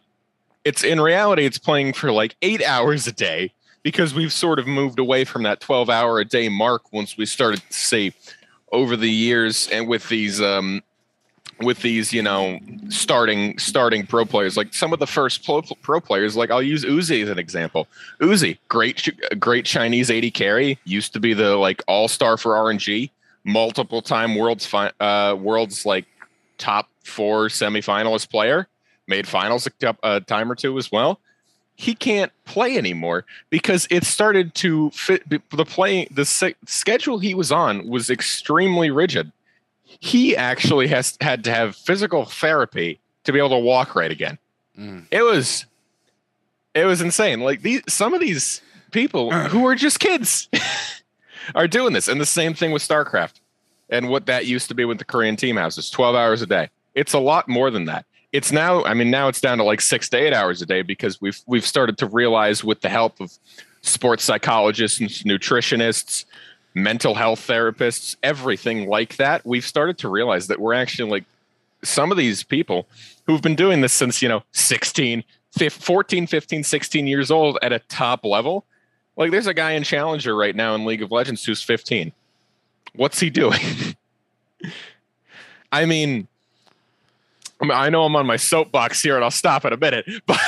it's 0.64 0.82
in 0.82 1.00
reality, 1.00 1.44
it's 1.44 1.58
playing 1.58 1.92
for 1.92 2.10
like 2.10 2.34
eight 2.40 2.64
hours 2.64 3.06
a 3.06 3.12
day 3.12 3.52
because 3.82 4.14
we've 4.14 4.32
sort 4.32 4.58
of 4.58 4.66
moved 4.66 4.98
away 4.98 5.24
from 5.24 5.42
that 5.42 5.60
12 5.60 5.90
hour 5.90 6.18
a 6.18 6.24
day 6.24 6.48
mark 6.48 6.92
once 6.92 7.16
we 7.16 7.26
started 7.26 7.62
to 7.68 7.72
see 7.72 8.12
over 8.72 8.96
the 8.96 9.10
years 9.10 9.68
and 9.68 9.86
with 9.86 10.08
these 10.08 10.40
um, 10.40 10.82
with 11.62 11.82
these, 11.82 12.12
you 12.12 12.22
know, 12.22 12.58
starting 12.88 13.58
starting 13.58 14.06
pro 14.06 14.24
players, 14.24 14.56
like 14.56 14.72
some 14.74 14.92
of 14.92 14.98
the 14.98 15.06
first 15.06 15.44
pro, 15.44 15.62
pro 15.62 16.00
players, 16.00 16.36
like 16.36 16.50
I'll 16.50 16.62
use 16.62 16.84
Uzi 16.84 17.22
as 17.22 17.28
an 17.28 17.38
example. 17.38 17.86
Uzi, 18.20 18.58
great 18.68 19.08
great 19.38 19.64
Chinese 19.64 20.10
AD 20.10 20.32
carry, 20.34 20.78
used 20.84 21.12
to 21.12 21.20
be 21.20 21.34
the 21.34 21.56
like 21.56 21.82
all 21.86 22.08
star 22.08 22.36
for 22.36 22.54
RNG, 22.54 23.10
multiple 23.44 24.02
time 24.02 24.36
world's 24.36 24.66
fi- 24.66 24.92
uh, 25.00 25.36
world's 25.38 25.84
like 25.84 26.06
top 26.58 26.88
four 27.04 27.48
semifinalist 27.48 28.30
player, 28.30 28.66
made 29.06 29.26
finals 29.26 29.66
a, 29.66 29.96
a 30.02 30.20
time 30.20 30.50
or 30.50 30.54
two 30.54 30.78
as 30.78 30.90
well. 30.90 31.20
He 31.76 31.94
can't 31.94 32.30
play 32.44 32.76
anymore 32.76 33.24
because 33.48 33.86
it 33.90 34.04
started 34.04 34.54
to 34.56 34.90
fit 34.90 35.22
the 35.28 35.64
play. 35.64 36.06
The 36.10 36.26
schedule 36.66 37.18
he 37.18 37.34
was 37.34 37.50
on 37.50 37.88
was 37.88 38.10
extremely 38.10 38.90
rigid 38.90 39.32
he 39.98 40.36
actually 40.36 40.86
has 40.88 41.16
had 41.20 41.44
to 41.44 41.50
have 41.52 41.74
physical 41.76 42.24
therapy 42.24 43.00
to 43.24 43.32
be 43.32 43.38
able 43.38 43.50
to 43.50 43.58
walk 43.58 43.94
right 43.94 44.10
again. 44.10 44.38
Mm. 44.78 45.06
It 45.10 45.22
was 45.22 45.66
it 46.74 46.84
was 46.84 47.00
insane. 47.00 47.40
Like 47.40 47.62
these 47.62 47.82
some 47.88 48.14
of 48.14 48.20
these 48.20 48.62
people 48.90 49.32
who 49.32 49.66
are 49.66 49.74
just 49.74 50.00
kids 50.00 50.48
are 51.54 51.68
doing 51.68 51.92
this. 51.92 52.08
And 52.08 52.20
the 52.20 52.26
same 52.26 52.54
thing 52.54 52.72
with 52.72 52.82
StarCraft 52.82 53.40
and 53.88 54.08
what 54.08 54.26
that 54.26 54.46
used 54.46 54.68
to 54.68 54.74
be 54.74 54.84
with 54.84 54.98
the 54.98 55.04
Korean 55.04 55.36
team 55.36 55.56
houses, 55.56 55.90
12 55.90 56.14
hours 56.14 56.42
a 56.42 56.46
day. 56.46 56.70
It's 56.94 57.12
a 57.12 57.18
lot 57.18 57.48
more 57.48 57.70
than 57.70 57.86
that. 57.86 58.06
It's 58.32 58.52
now, 58.52 58.84
I 58.84 58.94
mean, 58.94 59.10
now 59.10 59.28
it's 59.28 59.40
down 59.40 59.58
to 59.58 59.64
like 59.64 59.80
six 59.80 60.08
to 60.10 60.16
eight 60.16 60.32
hours 60.32 60.62
a 60.62 60.66
day 60.66 60.82
because 60.82 61.20
we've 61.20 61.40
we've 61.46 61.66
started 61.66 61.98
to 61.98 62.06
realize 62.06 62.62
with 62.62 62.80
the 62.80 62.88
help 62.88 63.20
of 63.20 63.36
sports 63.82 64.22
psychologists 64.22 65.00
and 65.00 65.10
nutritionists, 65.10 66.24
mental 66.74 67.14
health 67.14 67.46
therapists, 67.46 68.16
everything 68.22 68.88
like 68.88 69.16
that, 69.16 69.44
we've 69.44 69.64
started 69.64 69.98
to 69.98 70.08
realize 70.08 70.46
that 70.46 70.60
we're 70.60 70.74
actually 70.74 71.10
like 71.10 71.24
some 71.82 72.10
of 72.10 72.18
these 72.18 72.42
people 72.42 72.86
who've 73.26 73.42
been 73.42 73.56
doing 73.56 73.80
this 73.80 73.92
since, 73.92 74.22
you 74.22 74.28
know, 74.28 74.42
16, 74.52 75.24
15, 75.52 75.80
14, 75.80 76.26
15, 76.26 76.64
16 76.64 77.06
years 77.06 77.30
old 77.30 77.58
at 77.62 77.72
a 77.72 77.78
top 77.80 78.24
level. 78.24 78.64
Like 79.16 79.30
there's 79.30 79.46
a 79.46 79.54
guy 79.54 79.72
in 79.72 79.82
Challenger 79.82 80.36
right 80.36 80.54
now 80.54 80.74
in 80.74 80.84
League 80.84 81.02
of 81.02 81.10
Legends 81.10 81.44
who's 81.44 81.62
15. 81.62 82.12
What's 82.94 83.20
he 83.20 83.30
doing? 83.30 83.60
I 85.72 85.84
mean, 85.84 86.26
I 87.60 87.90
know 87.90 88.04
I'm 88.04 88.16
on 88.16 88.26
my 88.26 88.36
soapbox 88.36 89.02
here 89.02 89.16
and 89.16 89.24
I'll 89.24 89.30
stop 89.30 89.64
in 89.64 89.72
a 89.72 89.76
minute, 89.76 90.06
but 90.26 90.40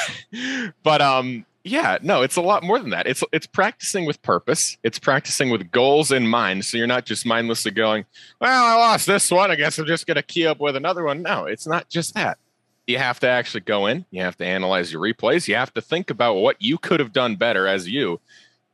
but 0.82 1.02
um 1.02 1.44
yeah, 1.64 1.98
no, 2.02 2.22
it's 2.22 2.36
a 2.36 2.40
lot 2.42 2.64
more 2.64 2.78
than 2.78 2.90
that. 2.90 3.06
It's 3.06 3.22
it's 3.32 3.46
practicing 3.46 4.04
with 4.04 4.20
purpose. 4.22 4.76
It's 4.82 4.98
practicing 4.98 5.50
with 5.50 5.70
goals 5.70 6.10
in 6.10 6.26
mind. 6.26 6.64
So 6.64 6.76
you're 6.76 6.86
not 6.88 7.06
just 7.06 7.24
mindlessly 7.24 7.70
going, 7.70 8.04
"Well, 8.40 8.64
I 8.64 8.74
lost 8.74 9.06
this 9.06 9.30
one. 9.30 9.50
I 9.50 9.54
guess 9.54 9.78
I'm 9.78 9.86
just 9.86 10.06
going 10.06 10.16
to 10.16 10.22
key 10.22 10.46
up 10.46 10.58
with 10.58 10.74
another 10.74 11.04
one." 11.04 11.22
No, 11.22 11.44
it's 11.44 11.66
not 11.66 11.88
just 11.88 12.14
that. 12.14 12.38
You 12.86 12.98
have 12.98 13.20
to 13.20 13.28
actually 13.28 13.60
go 13.60 13.86
in. 13.86 14.04
You 14.10 14.22
have 14.22 14.36
to 14.38 14.44
analyze 14.44 14.92
your 14.92 15.02
replays. 15.02 15.46
You 15.46 15.54
have 15.54 15.72
to 15.74 15.80
think 15.80 16.10
about 16.10 16.34
what 16.34 16.60
you 16.60 16.78
could 16.78 16.98
have 16.98 17.12
done 17.12 17.36
better 17.36 17.68
as 17.68 17.88
you, 17.88 18.20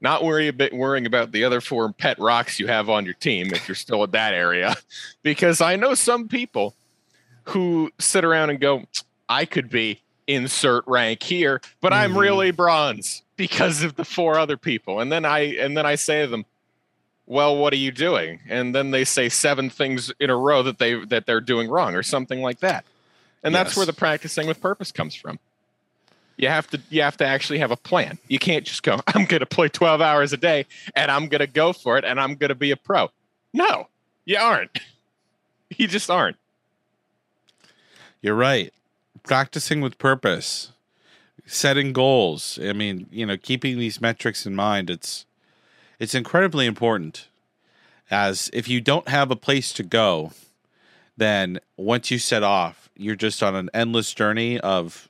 not 0.00 0.24
worry 0.24 0.48
a 0.48 0.52
bit 0.52 0.72
worrying 0.72 1.04
about 1.04 1.32
the 1.32 1.44
other 1.44 1.60
four 1.60 1.92
pet 1.92 2.18
rocks 2.18 2.58
you 2.58 2.68
have 2.68 2.88
on 2.88 3.04
your 3.04 3.14
team 3.14 3.52
if 3.52 3.68
you're 3.68 3.74
still 3.74 4.02
at 4.02 4.12
that 4.12 4.32
area, 4.32 4.76
because 5.22 5.60
I 5.60 5.76
know 5.76 5.92
some 5.92 6.26
people 6.26 6.74
who 7.44 7.90
sit 7.98 8.24
around 8.24 8.48
and 8.48 8.60
go, 8.60 8.84
"I 9.28 9.44
could 9.44 9.68
be." 9.68 10.00
Insert 10.28 10.84
rank 10.86 11.22
here, 11.22 11.60
but 11.80 11.92
mm-hmm. 11.92 12.12
I'm 12.12 12.18
really 12.18 12.52
bronze 12.52 13.22
because 13.36 13.82
of 13.82 13.96
the 13.96 14.04
four 14.04 14.38
other 14.38 14.56
people. 14.56 15.00
And 15.00 15.10
then 15.10 15.24
I 15.24 15.56
and 15.56 15.76
then 15.76 15.86
I 15.86 15.96
say 15.96 16.20
to 16.20 16.28
them, 16.28 16.44
"Well, 17.26 17.56
what 17.56 17.72
are 17.72 17.76
you 17.76 17.90
doing?" 17.90 18.40
And 18.48 18.74
then 18.74 18.92
they 18.92 19.04
say 19.04 19.28
seven 19.28 19.70
things 19.70 20.12
in 20.20 20.30
a 20.30 20.36
row 20.36 20.62
that 20.62 20.78
they 20.78 21.04
that 21.06 21.26
they're 21.26 21.40
doing 21.40 21.68
wrong 21.68 21.96
or 21.96 22.04
something 22.04 22.42
like 22.42 22.60
that. 22.60 22.84
And 23.42 23.52
yes. 23.52 23.64
that's 23.64 23.76
where 23.76 23.86
the 23.86 23.92
practicing 23.92 24.46
with 24.46 24.60
purpose 24.60 24.92
comes 24.92 25.14
from. 25.14 25.40
You 26.36 26.48
have 26.48 26.68
to 26.68 26.80
you 26.90 27.02
have 27.02 27.16
to 27.16 27.26
actually 27.26 27.58
have 27.58 27.72
a 27.72 27.76
plan. 27.76 28.18
You 28.28 28.38
can't 28.38 28.64
just 28.64 28.82
go, 28.84 29.00
"I'm 29.08 29.24
going 29.24 29.40
to 29.40 29.46
play 29.46 29.68
12 29.68 30.00
hours 30.00 30.32
a 30.32 30.36
day 30.36 30.66
and 30.94 31.10
I'm 31.10 31.26
going 31.28 31.40
to 31.40 31.48
go 31.48 31.72
for 31.72 31.98
it 31.98 32.04
and 32.04 32.20
I'm 32.20 32.36
going 32.36 32.50
to 32.50 32.54
be 32.54 32.70
a 32.70 32.76
pro." 32.76 33.10
No, 33.52 33.88
you 34.24 34.36
aren't. 34.38 34.78
You 35.76 35.86
just 35.86 36.08
aren't. 36.08 36.38
You're 38.22 38.34
right 38.34 38.72
practicing 39.28 39.82
with 39.82 39.98
purpose, 39.98 40.72
setting 41.46 41.92
goals. 41.92 42.58
I 42.60 42.72
mean, 42.72 43.06
you 43.12 43.26
know, 43.26 43.36
keeping 43.36 43.78
these 43.78 44.00
metrics 44.00 44.46
in 44.46 44.56
mind. 44.56 44.90
It's 44.90 45.26
it's 46.00 46.14
incredibly 46.14 46.66
important. 46.66 47.28
As 48.10 48.48
if 48.54 48.68
you 48.68 48.80
don't 48.80 49.08
have 49.08 49.30
a 49.30 49.36
place 49.36 49.72
to 49.74 49.82
go, 49.82 50.32
then 51.18 51.60
once 51.76 52.10
you 52.10 52.18
set 52.18 52.42
off, 52.42 52.88
you're 52.96 53.14
just 53.14 53.42
on 53.42 53.54
an 53.54 53.68
endless 53.74 54.14
journey 54.14 54.58
of 54.60 55.08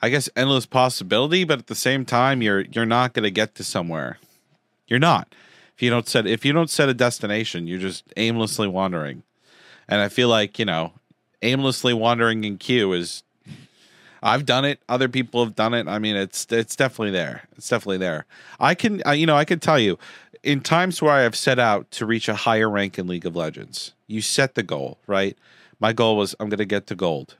I 0.00 0.08
guess 0.08 0.30
endless 0.36 0.66
possibility, 0.66 1.42
but 1.42 1.58
at 1.58 1.66
the 1.66 1.74
same 1.74 2.04
time 2.04 2.40
you're 2.40 2.60
you're 2.60 2.86
not 2.86 3.14
going 3.14 3.24
to 3.24 3.30
get 3.32 3.56
to 3.56 3.64
somewhere. 3.64 4.18
You're 4.86 5.00
not. 5.00 5.34
If 5.74 5.82
you 5.82 5.90
don't 5.90 6.08
set 6.08 6.26
if 6.26 6.44
you 6.44 6.52
don't 6.52 6.70
set 6.70 6.88
a 6.88 6.94
destination, 6.94 7.66
you're 7.66 7.80
just 7.80 8.04
aimlessly 8.16 8.68
wandering. 8.68 9.24
And 9.88 10.00
I 10.00 10.08
feel 10.08 10.28
like, 10.28 10.58
you 10.58 10.64
know, 10.64 10.92
aimlessly 11.42 11.92
wandering 11.92 12.44
in 12.44 12.58
queue 12.58 12.92
is 12.92 13.22
I've 14.22 14.46
done 14.46 14.64
it. 14.64 14.80
Other 14.88 15.08
people 15.08 15.44
have 15.44 15.54
done 15.54 15.74
it. 15.74 15.86
I 15.86 15.98
mean, 15.98 16.16
it's 16.16 16.46
it's 16.50 16.76
definitely 16.76 17.12
there. 17.12 17.48
It's 17.56 17.68
definitely 17.68 17.98
there. 17.98 18.26
I 18.58 18.74
can, 18.74 19.02
you 19.14 19.26
know, 19.26 19.36
I 19.36 19.44
can 19.44 19.60
tell 19.60 19.78
you, 19.78 19.98
in 20.42 20.60
times 20.60 21.02
where 21.02 21.12
I 21.12 21.20
have 21.20 21.36
set 21.36 21.58
out 21.58 21.90
to 21.92 22.06
reach 22.06 22.28
a 22.28 22.34
higher 22.34 22.68
rank 22.68 22.98
in 22.98 23.06
League 23.06 23.26
of 23.26 23.36
Legends, 23.36 23.92
you 24.06 24.20
set 24.20 24.54
the 24.54 24.62
goal, 24.62 24.98
right? 25.06 25.36
My 25.78 25.92
goal 25.92 26.16
was 26.16 26.34
I'm 26.40 26.48
going 26.48 26.58
to 26.58 26.64
get 26.64 26.86
to 26.88 26.94
gold. 26.94 27.36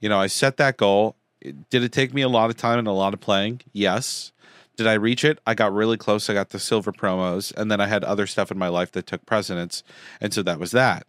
You 0.00 0.08
know, 0.08 0.20
I 0.20 0.28
set 0.28 0.56
that 0.58 0.76
goal. 0.76 1.16
Did 1.42 1.82
it 1.82 1.92
take 1.92 2.14
me 2.14 2.22
a 2.22 2.28
lot 2.28 2.50
of 2.50 2.56
time 2.56 2.78
and 2.78 2.88
a 2.88 2.92
lot 2.92 3.14
of 3.14 3.20
playing? 3.20 3.62
Yes. 3.72 4.32
Did 4.76 4.86
I 4.86 4.94
reach 4.94 5.24
it? 5.24 5.40
I 5.44 5.54
got 5.54 5.72
really 5.74 5.96
close. 5.96 6.30
I 6.30 6.34
got 6.34 6.50
the 6.50 6.60
silver 6.60 6.92
promos, 6.92 7.52
and 7.56 7.70
then 7.70 7.80
I 7.80 7.88
had 7.88 8.04
other 8.04 8.28
stuff 8.28 8.52
in 8.52 8.58
my 8.58 8.68
life 8.68 8.92
that 8.92 9.06
took 9.06 9.26
precedence, 9.26 9.82
and 10.20 10.32
so 10.32 10.42
that 10.44 10.60
was 10.60 10.70
that. 10.70 11.04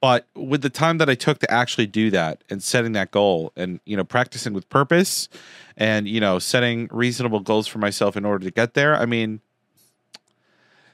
But 0.00 0.26
with 0.34 0.62
the 0.62 0.70
time 0.70 0.98
that 0.98 1.10
I 1.10 1.14
took 1.14 1.38
to 1.40 1.50
actually 1.50 1.86
do 1.86 2.10
that 2.10 2.44
and 2.48 2.62
setting 2.62 2.92
that 2.92 3.10
goal 3.10 3.52
and, 3.56 3.80
you 3.84 3.96
know, 3.96 4.04
practicing 4.04 4.52
with 4.52 4.68
purpose 4.68 5.28
and, 5.76 6.06
you 6.06 6.20
know, 6.20 6.38
setting 6.38 6.88
reasonable 6.92 7.40
goals 7.40 7.66
for 7.66 7.78
myself 7.78 8.16
in 8.16 8.24
order 8.24 8.44
to 8.44 8.50
get 8.52 8.74
there, 8.74 8.94
I 8.94 9.06
mean, 9.06 9.40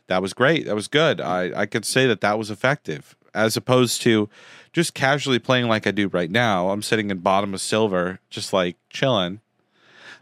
that 0.07 0.23
was 0.23 0.33
great. 0.33 0.65
That 0.67 0.75
was 0.75 0.89
good. 0.89 1.21
I, 1.21 1.61
I 1.61 1.67
could 1.67 1.85
say 1.85 2.07
that 2.07 2.23
that 2.23 2.39
was 2.39 2.51
effective 2.51 3.15
as 3.35 3.57
opposed 3.57 4.01
to 4.03 4.29
just 4.73 4.95
casually 4.95 5.39
playing 5.39 5.69
like 5.69 5.87
I 5.87 5.91
do 5.91 6.09
right 6.09 6.31
now. 6.31 6.71
I'm 6.71 6.83
sitting 6.83 7.11
in 7.11 7.19
bottom 7.19 7.53
of 7.53 7.61
silver, 7.61 8.21
just 8.31 8.53
like 8.53 8.77
chilling. 8.89 9.41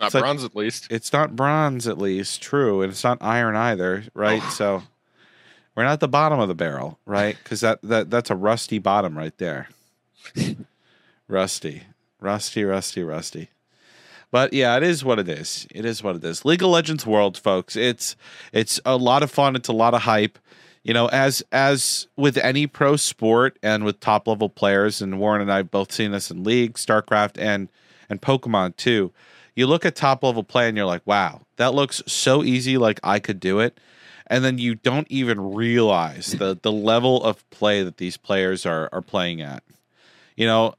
Not 0.01 0.07
it's 0.07 0.21
bronze, 0.21 0.43
like, 0.43 0.51
at 0.51 0.57
least. 0.57 0.89
It's 0.91 1.13
not 1.13 1.37
bronze, 1.37 1.87
at 1.87 1.99
least. 1.99 2.43
True, 2.43 2.83
and 2.83 2.91
it's 2.91 3.05
not 3.05 3.19
iron 3.21 3.55
either, 3.55 4.05
right? 4.15 4.43
Oh. 4.45 4.51
so 4.51 4.83
we're 5.75 5.85
not 5.85 5.93
at 5.93 6.01
the 6.01 6.09
bottom 6.09 6.39
of 6.39 6.49
the 6.49 6.55
barrel, 6.55 6.99
right? 7.07 7.37
Because 7.43 7.61
that, 7.61 7.81
that 7.83 8.11
that's 8.11 8.31
a 8.31 8.37
rusty 8.37 8.79
bottom 8.79 9.17
right 9.17 9.37
there. 9.39 9.69
rusty, 11.29 11.83
rusty, 12.21 12.65
rusty, 12.65 13.03
rusty. 13.03 13.49
But 14.31 14.53
yeah, 14.53 14.77
it 14.77 14.83
is 14.83 15.05
what 15.05 15.19
it 15.19 15.29
is. 15.29 15.67
It 15.71 15.85
is 15.85 16.03
what 16.03 16.17
it 16.17 16.25
is. 16.25 16.45
League 16.45 16.63
of 16.63 16.71
Legends 16.71 17.07
World, 17.07 17.39
folks. 17.39 17.77
It's 17.77 18.17
it's 18.53 18.81
a 18.85 18.97
lot 18.97 19.23
of 19.23 19.31
fun. 19.31 19.57
It's 19.57 19.69
a 19.69 19.75
lot 19.75 19.95
of 19.95 20.03
hype. 20.03 20.39
You 20.83 20.95
know, 20.95 21.07
as 21.09 21.43
as 21.53 22.09
with 22.17 22.37
any 22.39 22.67
pro 22.67 22.97
sport 22.97 23.59
and 23.63 23.85
with 23.85 24.01
top 24.01 24.27
level 24.27 24.49
players, 24.49 25.01
and 25.01 25.21
Warren 25.21 25.43
and 25.43 25.53
I 25.53 25.63
both 25.63 25.93
seen 25.93 26.13
this 26.13 26.31
in 26.31 26.45
League, 26.45 26.75
StarCraft, 26.75 27.39
and 27.39 27.69
and 28.11 28.21
Pokemon 28.21 28.77
too. 28.77 29.13
You 29.55 29.67
look 29.67 29.85
at 29.85 29.95
top 29.95 30.25
level 30.25 30.43
play 30.43 30.67
and 30.67 30.77
you're 30.77 30.87
like, 30.87 31.07
wow, 31.07 31.43
that 31.57 31.75
looks 31.75 32.03
so 32.07 32.43
easy. 32.43 32.79
Like 32.79 33.01
I 33.05 33.19
could 33.19 33.39
do 33.39 33.61
it 33.61 33.79
and 34.27 34.45
then 34.45 34.59
you 34.59 34.75
don't 34.75 35.07
even 35.11 35.55
realize 35.55 36.33
the 36.33 36.59
the 36.61 36.73
level 36.73 37.23
of 37.23 37.49
play 37.51 37.83
that 37.83 37.97
these 37.97 38.17
players 38.17 38.67
are 38.67 38.89
are 38.93 39.03
playing 39.03 39.41
at. 39.41 39.63
You 40.37 40.47
know, 40.47 40.75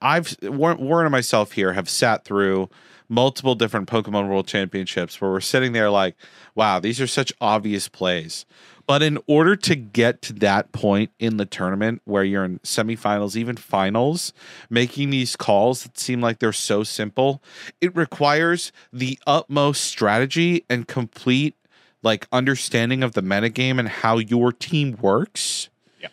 I've 0.00 0.36
Warren 0.42 1.06
and 1.06 1.12
myself 1.12 1.52
here 1.52 1.72
have 1.72 1.88
sat 1.88 2.24
through 2.24 2.68
multiple 3.08 3.56
different 3.56 3.88
Pokemon 3.88 4.28
World 4.28 4.46
Championships 4.46 5.20
where 5.20 5.30
we're 5.30 5.40
sitting 5.40 5.72
there 5.72 5.90
like, 5.90 6.16
wow, 6.54 6.78
these 6.78 7.00
are 7.00 7.06
such 7.06 7.32
obvious 7.40 7.88
plays. 7.88 8.46
But 8.86 9.02
in 9.02 9.18
order 9.28 9.54
to 9.54 9.76
get 9.76 10.20
to 10.22 10.32
that 10.34 10.72
point 10.72 11.12
in 11.20 11.36
the 11.36 11.46
tournament 11.46 12.02
where 12.06 12.24
you're 12.24 12.44
in 12.44 12.58
semifinals, 12.60 13.36
even 13.36 13.56
finals, 13.56 14.32
making 14.68 15.10
these 15.10 15.36
calls 15.36 15.84
that 15.84 15.98
seem 15.98 16.20
like 16.20 16.38
they're 16.38 16.52
so 16.52 16.82
simple, 16.82 17.42
it 17.80 17.94
requires 17.94 18.72
the 18.92 19.18
utmost 19.26 19.84
strategy 19.84 20.64
and 20.68 20.88
complete 20.88 21.54
like 22.02 22.26
understanding 22.32 23.02
of 23.02 23.12
the 23.12 23.22
metagame 23.22 23.78
and 23.78 23.88
how 23.88 24.18
your 24.18 24.52
team 24.52 24.96
works. 25.00 25.68
Yeah. 26.00 26.08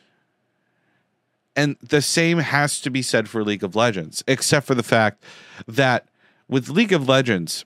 And 1.55 1.77
the 1.81 2.01
same 2.01 2.39
has 2.39 2.81
to 2.81 2.89
be 2.89 3.01
said 3.01 3.29
for 3.29 3.43
League 3.43 3.63
of 3.63 3.75
Legends, 3.75 4.23
except 4.27 4.67
for 4.67 4.75
the 4.75 4.83
fact 4.83 5.23
that 5.67 6.07
with 6.47 6.69
League 6.69 6.93
of 6.93 7.07
Legends, 7.07 7.65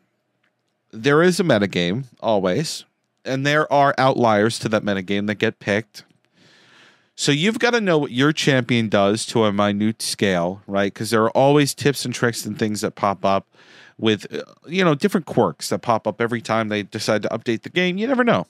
there 0.91 1.21
is 1.23 1.39
a 1.39 1.43
metagame 1.43 2.05
always, 2.19 2.85
and 3.25 3.45
there 3.45 3.71
are 3.71 3.95
outliers 3.97 4.59
to 4.59 4.69
that 4.69 4.83
metagame 4.83 5.27
that 5.27 5.35
get 5.35 5.59
picked. 5.59 6.03
So 7.15 7.31
you've 7.31 7.59
got 7.59 7.71
to 7.71 7.81
know 7.81 7.97
what 7.97 8.11
your 8.11 8.33
champion 8.33 8.89
does 8.89 9.25
to 9.27 9.45
a 9.45 9.53
minute 9.53 10.01
scale, 10.01 10.61
right? 10.65 10.91
Because 10.91 11.11
there 11.11 11.23
are 11.23 11.31
always 11.31 11.73
tips 11.73 12.03
and 12.03 12.13
tricks 12.13 12.45
and 12.45 12.57
things 12.57 12.81
that 12.81 12.95
pop 12.95 13.23
up 13.23 13.47
with 14.01 14.33
uh, 14.33 14.43
you 14.67 14.83
know 14.83 14.95
different 14.95 15.25
quirks 15.25 15.69
that 15.69 15.79
pop 15.79 16.05
up 16.05 16.19
every 16.19 16.41
time 16.41 16.67
they 16.67 16.83
decide 16.83 17.21
to 17.21 17.29
update 17.29 17.61
the 17.61 17.69
game. 17.69 17.97
You 17.97 18.07
never 18.07 18.25
know. 18.25 18.47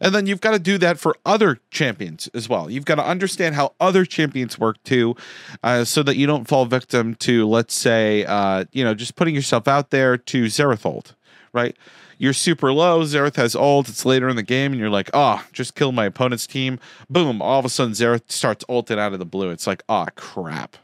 And 0.00 0.12
then 0.12 0.26
you've 0.26 0.40
got 0.40 0.50
to 0.50 0.58
do 0.58 0.78
that 0.78 0.98
for 0.98 1.16
other 1.24 1.60
champions 1.70 2.28
as 2.34 2.48
well. 2.48 2.68
You've 2.68 2.84
got 2.84 2.96
to 2.96 3.06
understand 3.06 3.54
how 3.54 3.72
other 3.78 4.04
champions 4.04 4.58
work 4.58 4.82
too, 4.82 5.14
uh, 5.62 5.84
so 5.84 6.02
that 6.02 6.16
you 6.16 6.26
don't 6.26 6.48
fall 6.48 6.66
victim 6.66 7.14
to, 7.16 7.48
let's 7.48 7.72
say, 7.72 8.24
uh, 8.24 8.64
you 8.72 8.82
know, 8.82 8.94
just 8.94 9.14
putting 9.14 9.34
yourself 9.34 9.68
out 9.68 9.90
there 9.90 10.16
to 10.16 10.46
Xerath 10.46 10.84
ult, 10.84 11.14
right? 11.52 11.76
You're 12.18 12.32
super 12.32 12.72
low. 12.72 13.02
Xerath 13.02 13.36
has 13.36 13.54
ult. 13.54 13.88
It's 13.88 14.04
later 14.04 14.28
in 14.28 14.34
the 14.34 14.42
game, 14.42 14.72
and 14.72 14.80
you're 14.80 14.90
like, 14.90 15.10
oh, 15.14 15.44
just 15.52 15.76
kill 15.76 15.92
my 15.92 16.06
opponent's 16.06 16.48
team. 16.48 16.80
Boom! 17.08 17.40
All 17.40 17.60
of 17.60 17.64
a 17.64 17.68
sudden, 17.68 17.94
Xerath 17.94 18.30
starts 18.30 18.64
ulting 18.68 18.98
out 18.98 19.12
of 19.12 19.20
the 19.20 19.24
blue. 19.24 19.50
It's 19.50 19.66
like, 19.68 19.84
oh 19.88 20.06
crap. 20.16 20.76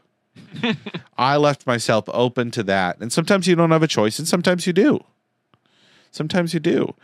I 1.17 1.37
left 1.37 1.67
myself 1.67 2.05
open 2.09 2.51
to 2.51 2.63
that. 2.63 2.99
And 2.99 3.11
sometimes 3.11 3.47
you 3.47 3.55
don't 3.55 3.71
have 3.71 3.83
a 3.83 3.87
choice, 3.87 4.19
and 4.19 4.27
sometimes 4.27 4.65
you 4.67 4.73
do. 4.73 5.03
Sometimes 6.11 6.53
you 6.53 6.59
do. 6.59 6.95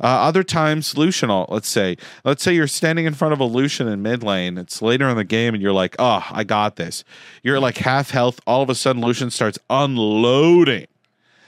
Uh, 0.00 0.06
other 0.06 0.42
times, 0.42 0.96
Lucian, 0.96 1.30
let's 1.48 1.68
say, 1.68 1.96
let's 2.24 2.42
say 2.42 2.52
you're 2.52 2.66
standing 2.66 3.04
in 3.06 3.14
front 3.14 3.32
of 3.32 3.38
a 3.40 3.44
Lucian 3.44 3.86
in 3.86 4.02
mid 4.02 4.22
lane. 4.24 4.58
It's 4.58 4.82
later 4.82 5.08
in 5.08 5.16
the 5.16 5.24
game, 5.24 5.54
and 5.54 5.62
you're 5.62 5.72
like, 5.72 5.94
"Oh, 5.98 6.26
I 6.30 6.42
got 6.42 6.76
this." 6.76 7.04
You're 7.42 7.60
like 7.60 7.78
half 7.78 8.10
health. 8.10 8.40
All 8.46 8.62
of 8.62 8.70
a 8.70 8.74
sudden, 8.74 9.02
Lucian 9.02 9.30
starts 9.30 9.58
unloading, 9.70 10.86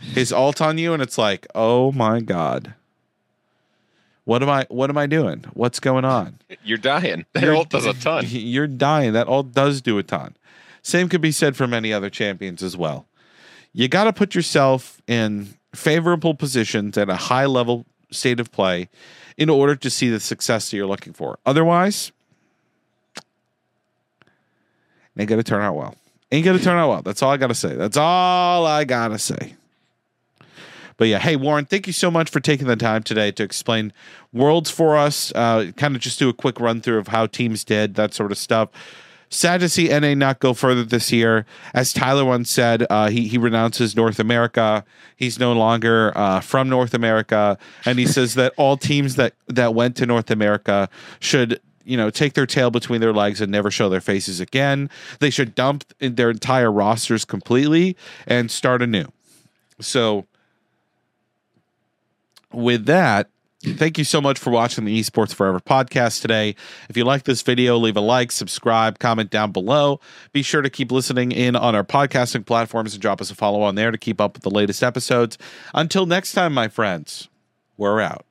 his 0.01 0.33
ult 0.33 0.61
on 0.61 0.79
you, 0.79 0.93
and 0.93 1.03
it's 1.03 1.19
like, 1.19 1.47
oh 1.57 1.91
my 1.91 2.21
god, 2.21 2.75
what 4.25 4.43
am 4.43 4.49
I? 4.51 4.67
What 4.69 4.91
am 4.91 4.99
I 4.99 5.07
doing? 5.07 5.45
What's 5.55 5.81
going 5.81 6.05
on? 6.05 6.39
You're 6.65 6.79
dying. 6.79 7.27
That 7.33 7.43
You're- 7.43 7.57
ult 7.57 7.71
does 7.71 7.87
a 7.87 7.95
ton. 7.95 8.25
You're 8.29 8.67
dying. 8.69 9.13
That 9.13 9.27
all 9.27 9.43
does 9.43 9.81
do 9.81 9.99
a 9.99 10.03
ton. 10.03 10.37
Same 10.87 11.09
could 11.09 11.21
be 11.21 11.33
said 11.33 11.57
for 11.57 11.67
many 11.67 11.93
other 11.93 12.09
champions 12.09 12.63
as 12.63 12.77
well. 12.77 13.07
You 13.73 13.89
got 13.89 14.05
to 14.05 14.13
put 14.13 14.37
yourself 14.37 15.03
in 15.09 15.49
favorable 15.75 16.33
positions 16.33 16.97
at 16.97 17.11
a 17.11 17.17
high 17.17 17.47
level 17.47 17.87
state 18.13 18.39
of 18.39 18.53
play 18.53 18.89
in 19.37 19.51
order 19.51 19.75
to 19.75 19.91
see 19.91 20.11
the 20.11 20.21
success 20.21 20.71
that 20.71 20.77
you're 20.77 20.87
looking 20.87 21.13
for. 21.13 21.41
Otherwise, 21.45 22.13
ain't 25.19 25.29
gonna 25.29 25.43
turn 25.43 25.61
out 25.61 25.75
well. 25.75 25.97
Ain't 26.31 26.45
gonna 26.45 26.61
turn 26.61 26.79
out 26.79 26.89
well. 26.89 27.03
That's 27.03 27.21
all 27.21 27.33
I 27.33 27.37
gotta 27.37 27.55
say. 27.55 27.75
That's 27.75 27.97
all 27.97 28.65
I 28.65 28.85
gotta 28.85 29.19
say. 29.19 29.57
But 30.99 31.09
yeah, 31.09 31.19
hey 31.19 31.35
Warren, 31.35 31.65
thank 31.65 31.89
you 31.89 31.93
so 31.93 32.13
much 32.13 32.31
for 32.31 32.39
taking 32.39 32.69
the 32.69 32.77
time 32.77 33.03
today 33.03 33.33
to 33.33 33.43
explain 33.43 33.93
worlds 34.33 34.71
for 34.71 34.97
us. 34.97 35.33
Uh, 35.35 35.73
kind 35.77 35.97
of 35.97 36.01
just 36.01 36.21
do 36.21 36.29
a 36.29 36.33
quick 36.33 36.61
run 36.61 36.81
through 36.81 36.99
of 36.99 37.09
how 37.09 37.27
teams 37.27 37.65
did 37.65 37.97
that 37.97 38.15
sort 38.15 38.31
of 38.31 38.39
stuff. 38.39 38.69
Sad 39.29 39.61
to 39.61 39.69
see 39.69 39.89
NA 39.89 40.15
not 40.15 40.39
go 40.39 40.55
further 40.55 40.85
this 40.85 41.11
year. 41.13 41.47
As 41.75 41.93
Tyler 41.93 42.25
once 42.25 42.51
said, 42.51 42.87
uh, 42.89 43.11
he 43.11 43.27
he 43.27 43.39
renounces 43.39 43.97
North 43.97 44.21
America. 44.21 44.85
He's 45.17 45.39
no 45.39 45.53
longer 45.53 46.13
uh, 46.17 46.41
from 46.41 46.69
North 46.69 46.95
America, 46.95 47.59
and 47.85 47.99
he 47.99 48.07
says 48.17 48.35
that 48.35 48.53
all 48.57 48.77
teams 48.77 49.17
that 49.17 49.35
that 49.49 49.75
went 49.75 49.97
to 49.97 50.07
North 50.07 50.31
America 50.31 50.89
should 51.19 51.61
you 51.85 51.97
know 51.97 52.11
take 52.11 52.35
their 52.35 52.47
tail 52.47 52.71
between 52.71 53.01
their 53.01 53.13
legs 53.13 53.41
and 53.41 53.51
never 53.51 53.71
show 53.71 53.89
their 53.89 54.01
faces 54.01 54.39
again. 54.39 54.89
They 55.19 55.31
should 55.31 55.55
dump 55.55 55.85
their 55.99 56.31
entire 56.31 56.71
rosters 56.71 57.25
completely 57.25 57.97
and 58.27 58.51
start 58.51 58.81
anew. 58.81 59.07
So 59.81 60.27
with 62.53 62.87
that, 62.87 63.29
thank 63.75 63.99
you 63.99 64.05
so 64.05 64.21
much 64.21 64.39
for 64.39 64.51
watching 64.51 64.85
the 64.85 65.01
Esports 65.01 65.35
Forever 65.35 65.61
podcast 65.61 66.23
today. 66.23 66.55
If 66.89 66.97
you 66.97 67.05
like 67.05 67.25
this 67.25 67.43
video, 67.43 67.77
leave 67.77 67.97
a 67.97 68.01
like, 68.01 68.33
subscribe, 68.33 68.99
comment 68.99 69.31
down 69.31 69.53
below. 69.53 70.01
Be 70.33 70.43
sure 70.43 70.63
to 70.63 70.71
keep 70.71 70.93
listening 70.93 71.33
in 71.33 71.57
on 71.57 71.75
our 71.75 71.85
podcasting 71.85 72.47
platforms 72.47 72.95
and 72.95 73.03
drop 73.03 73.21
us 73.21 73.31
a 73.31 73.35
follow 73.35 73.63
on 73.63 73.75
there 73.75 73.91
to 73.91 73.99
keep 73.99 74.21
up 74.21 74.35
with 74.35 74.43
the 74.43 74.51
latest 74.51 74.83
episodes. 74.83 75.39
Until 75.75 76.07
next 76.07 76.33
time, 76.33 76.55
my 76.55 76.69
friends, 76.69 77.29
we're 77.77 78.01
out. 78.01 78.25